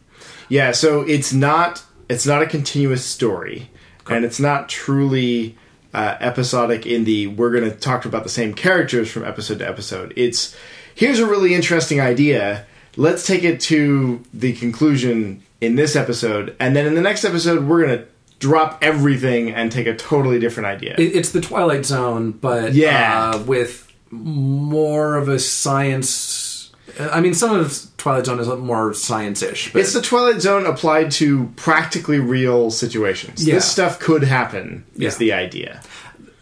[0.48, 3.70] Yeah, so it's not it's not a continuous story,
[4.08, 5.56] and it's not truly
[5.94, 9.68] uh, episodic in the we're going to talk about the same characters from episode to
[9.68, 10.12] episode.
[10.16, 10.56] It's
[10.94, 12.66] here's a really interesting idea.
[12.96, 17.64] Let's take it to the conclusion in this episode, and then in the next episode
[17.66, 18.06] we're going to
[18.38, 20.94] drop everything and take a totally different idea.
[20.96, 23.32] It, it's the Twilight Zone, but Yeah.
[23.34, 26.70] uh, with more of a science.
[26.98, 29.72] I mean, some of Twilight Zone is more science-ish.
[29.72, 33.46] But It's the Twilight Zone applied to practically real situations.
[33.46, 33.56] Yeah.
[33.56, 34.84] This stuff could happen.
[34.96, 35.08] Yeah.
[35.08, 35.82] Is the idea.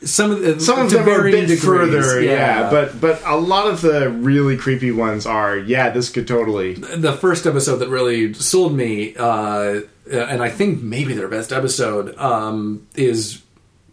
[0.02, 2.70] some of the, Some of them are a bit degrees, further, yeah.
[2.70, 6.74] But but a lot of the really creepy ones are, yeah, this could totally.
[6.74, 12.16] the first episode that really sold me, uh, and I think maybe their best episode,
[12.18, 13.42] um, is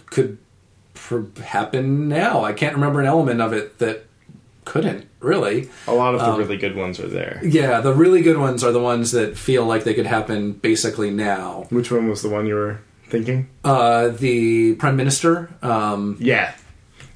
[0.08, 0.38] could
[1.08, 2.44] pr- happen now.
[2.44, 4.06] I can't remember an element of it that
[4.66, 5.70] couldn't really.
[5.88, 7.40] A lot of the Um, really good ones are there.
[7.44, 11.12] Yeah, the really good ones are the ones that feel like they could happen basically
[11.12, 11.68] now.
[11.70, 12.80] Which one was the one you were
[13.10, 13.48] thinking?
[13.64, 16.54] Uh, the prime minister um, Yeah,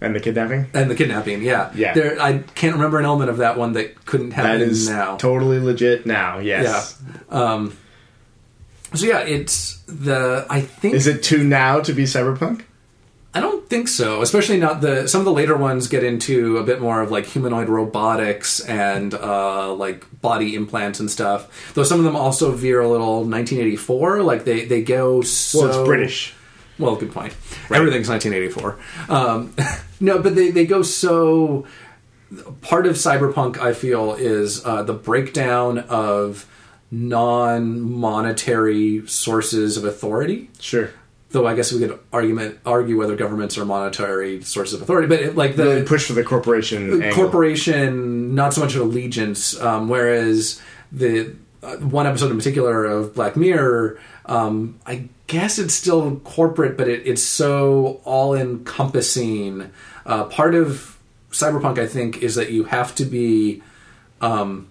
[0.02, 0.68] and the kidnapping.
[0.74, 1.42] and the kidnapping.
[1.42, 1.94] Yeah, Yeah.
[1.94, 5.16] There, I can't remember an element of that one that couldn't happen That is now.
[5.16, 6.40] totally legit now.
[6.40, 7.00] Yes.
[7.32, 7.38] Yeah.
[7.40, 7.74] Um,
[8.94, 10.46] so yeah, it's the.
[10.50, 12.62] I think Is it too now to be cyberpunk?
[13.38, 14.24] I don't think so.
[14.24, 17.28] Especially not the some of the later ones get into a bit more of like
[17.28, 21.72] humanoid robotics and uh, like body implants and stuff.
[21.76, 24.24] Though some of them also veer a little 1984.
[24.24, 26.34] Like they they go so Well, it's British.
[26.80, 27.34] Well, good point.
[27.70, 28.80] Everything's 1984.
[29.08, 29.56] Um,
[30.00, 31.68] no, but they, they go so.
[32.62, 36.48] Part of cyberpunk, I feel, is uh, the breakdown of
[36.90, 40.50] non monetary sources of authority.
[40.60, 40.90] Sure.
[41.32, 45.20] Though I guess we could argument argue whether governments are monetary sources of authority, but
[45.20, 47.02] it, like the Really push for the corporation.
[47.04, 47.12] angle.
[47.14, 49.60] corporation, not so much of allegiance.
[49.60, 50.62] Um, whereas
[50.92, 56.78] the uh, one episode in particular of Black Mirror, um, I guess it's still corporate,
[56.78, 59.70] but it, it's so all encompassing.
[60.06, 60.98] Uh, part of
[61.32, 63.62] cyberpunk, I think, is that you have to be.
[64.22, 64.70] Um,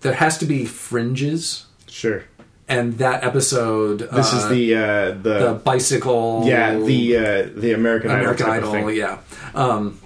[0.00, 2.24] there has to be fringes, Sure.
[2.72, 3.98] And that episode.
[3.98, 6.42] This uh, is the uh, the the bicycle.
[6.46, 8.96] yeah the uh, the American, American Idol, Idol, thing.
[8.96, 9.18] yeah.
[9.54, 10.00] Um,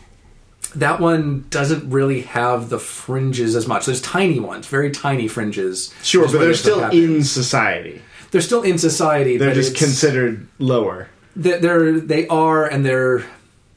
[0.75, 3.87] that one doesn't really have the fringes as much.
[3.87, 5.95] There's tiny ones, very tiny fringes.
[6.03, 8.03] Sure, but they're still in society.
[8.31, 9.37] They're still in society.
[9.39, 11.09] They're just considered lower.
[11.35, 13.25] They're, they're they are, and they're.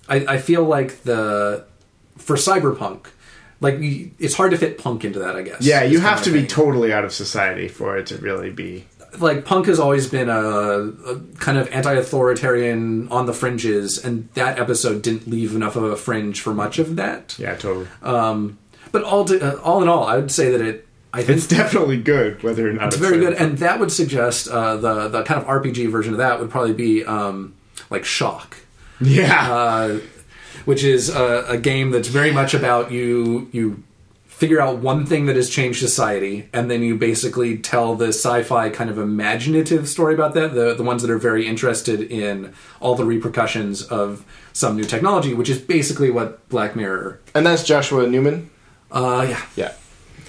[0.07, 1.65] I, I feel like the
[2.17, 3.05] for cyberpunk,
[3.61, 5.35] like it's hard to fit punk into that.
[5.35, 5.61] I guess.
[5.61, 8.85] Yeah, you have to be totally out of society for it to really be.
[9.19, 14.59] like punk has always been a, a kind of anti-authoritarian on the fringes, and that
[14.59, 17.37] episode didn't leave enough of a fringe for much of that.
[17.39, 17.87] Yeah, totally.
[18.03, 18.57] Um,
[18.91, 20.87] but all to, uh, all in all, I would say that it.
[21.11, 23.91] I think It's definitely good, whether or not it's it's, very good, and that would
[23.91, 27.55] suggest uh, the the kind of RPG version of that would probably be um,
[27.89, 28.57] like Shock.
[29.01, 29.99] yeah, uh,
[30.65, 33.83] which is a, a game that's very much about you you
[34.25, 38.69] figure out one thing that has changed society and then you basically tell the sci-fi
[38.69, 42.95] kind of imaginative story about that the the ones that are very interested in all
[42.95, 48.07] the repercussions of some new technology which is basically what black mirror and that's Joshua
[48.07, 48.49] Newman.
[48.91, 49.41] uh yeah.
[49.57, 49.73] Yeah,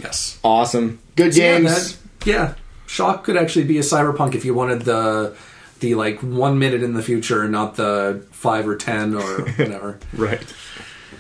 [0.03, 0.39] yes.
[0.43, 1.97] Awesome, good So yeah, games.
[1.97, 2.55] that- yeah.
[2.87, 5.37] Shock could actually be a cyberpunk if you wanted the
[5.81, 9.23] the like one minute in the future not the five or ten or
[9.57, 10.43] whatever right.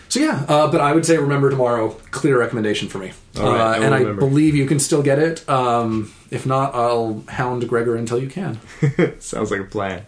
[0.08, 1.90] So yeah, uh, but I would say remember tomorrow.
[2.10, 4.20] Clear recommendation for me, right, I uh, will and I remember.
[4.20, 5.48] believe you can still get it.
[5.48, 8.58] Um, if not, I'll hound Gregor until you can.
[9.20, 10.04] Sounds like a plan.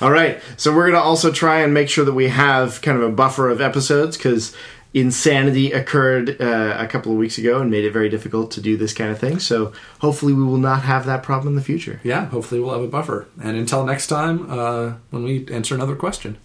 [0.00, 3.02] All right, so we're gonna also try and make sure that we have kind of
[3.02, 4.54] a buffer of episodes because
[4.92, 8.76] insanity occurred uh, a couple of weeks ago and made it very difficult to do
[8.76, 9.38] this kind of thing.
[9.38, 12.00] So hopefully, we will not have that problem in the future.
[12.02, 13.28] Yeah, hopefully we'll have a buffer.
[13.42, 16.38] And until next time, uh, when we answer another question.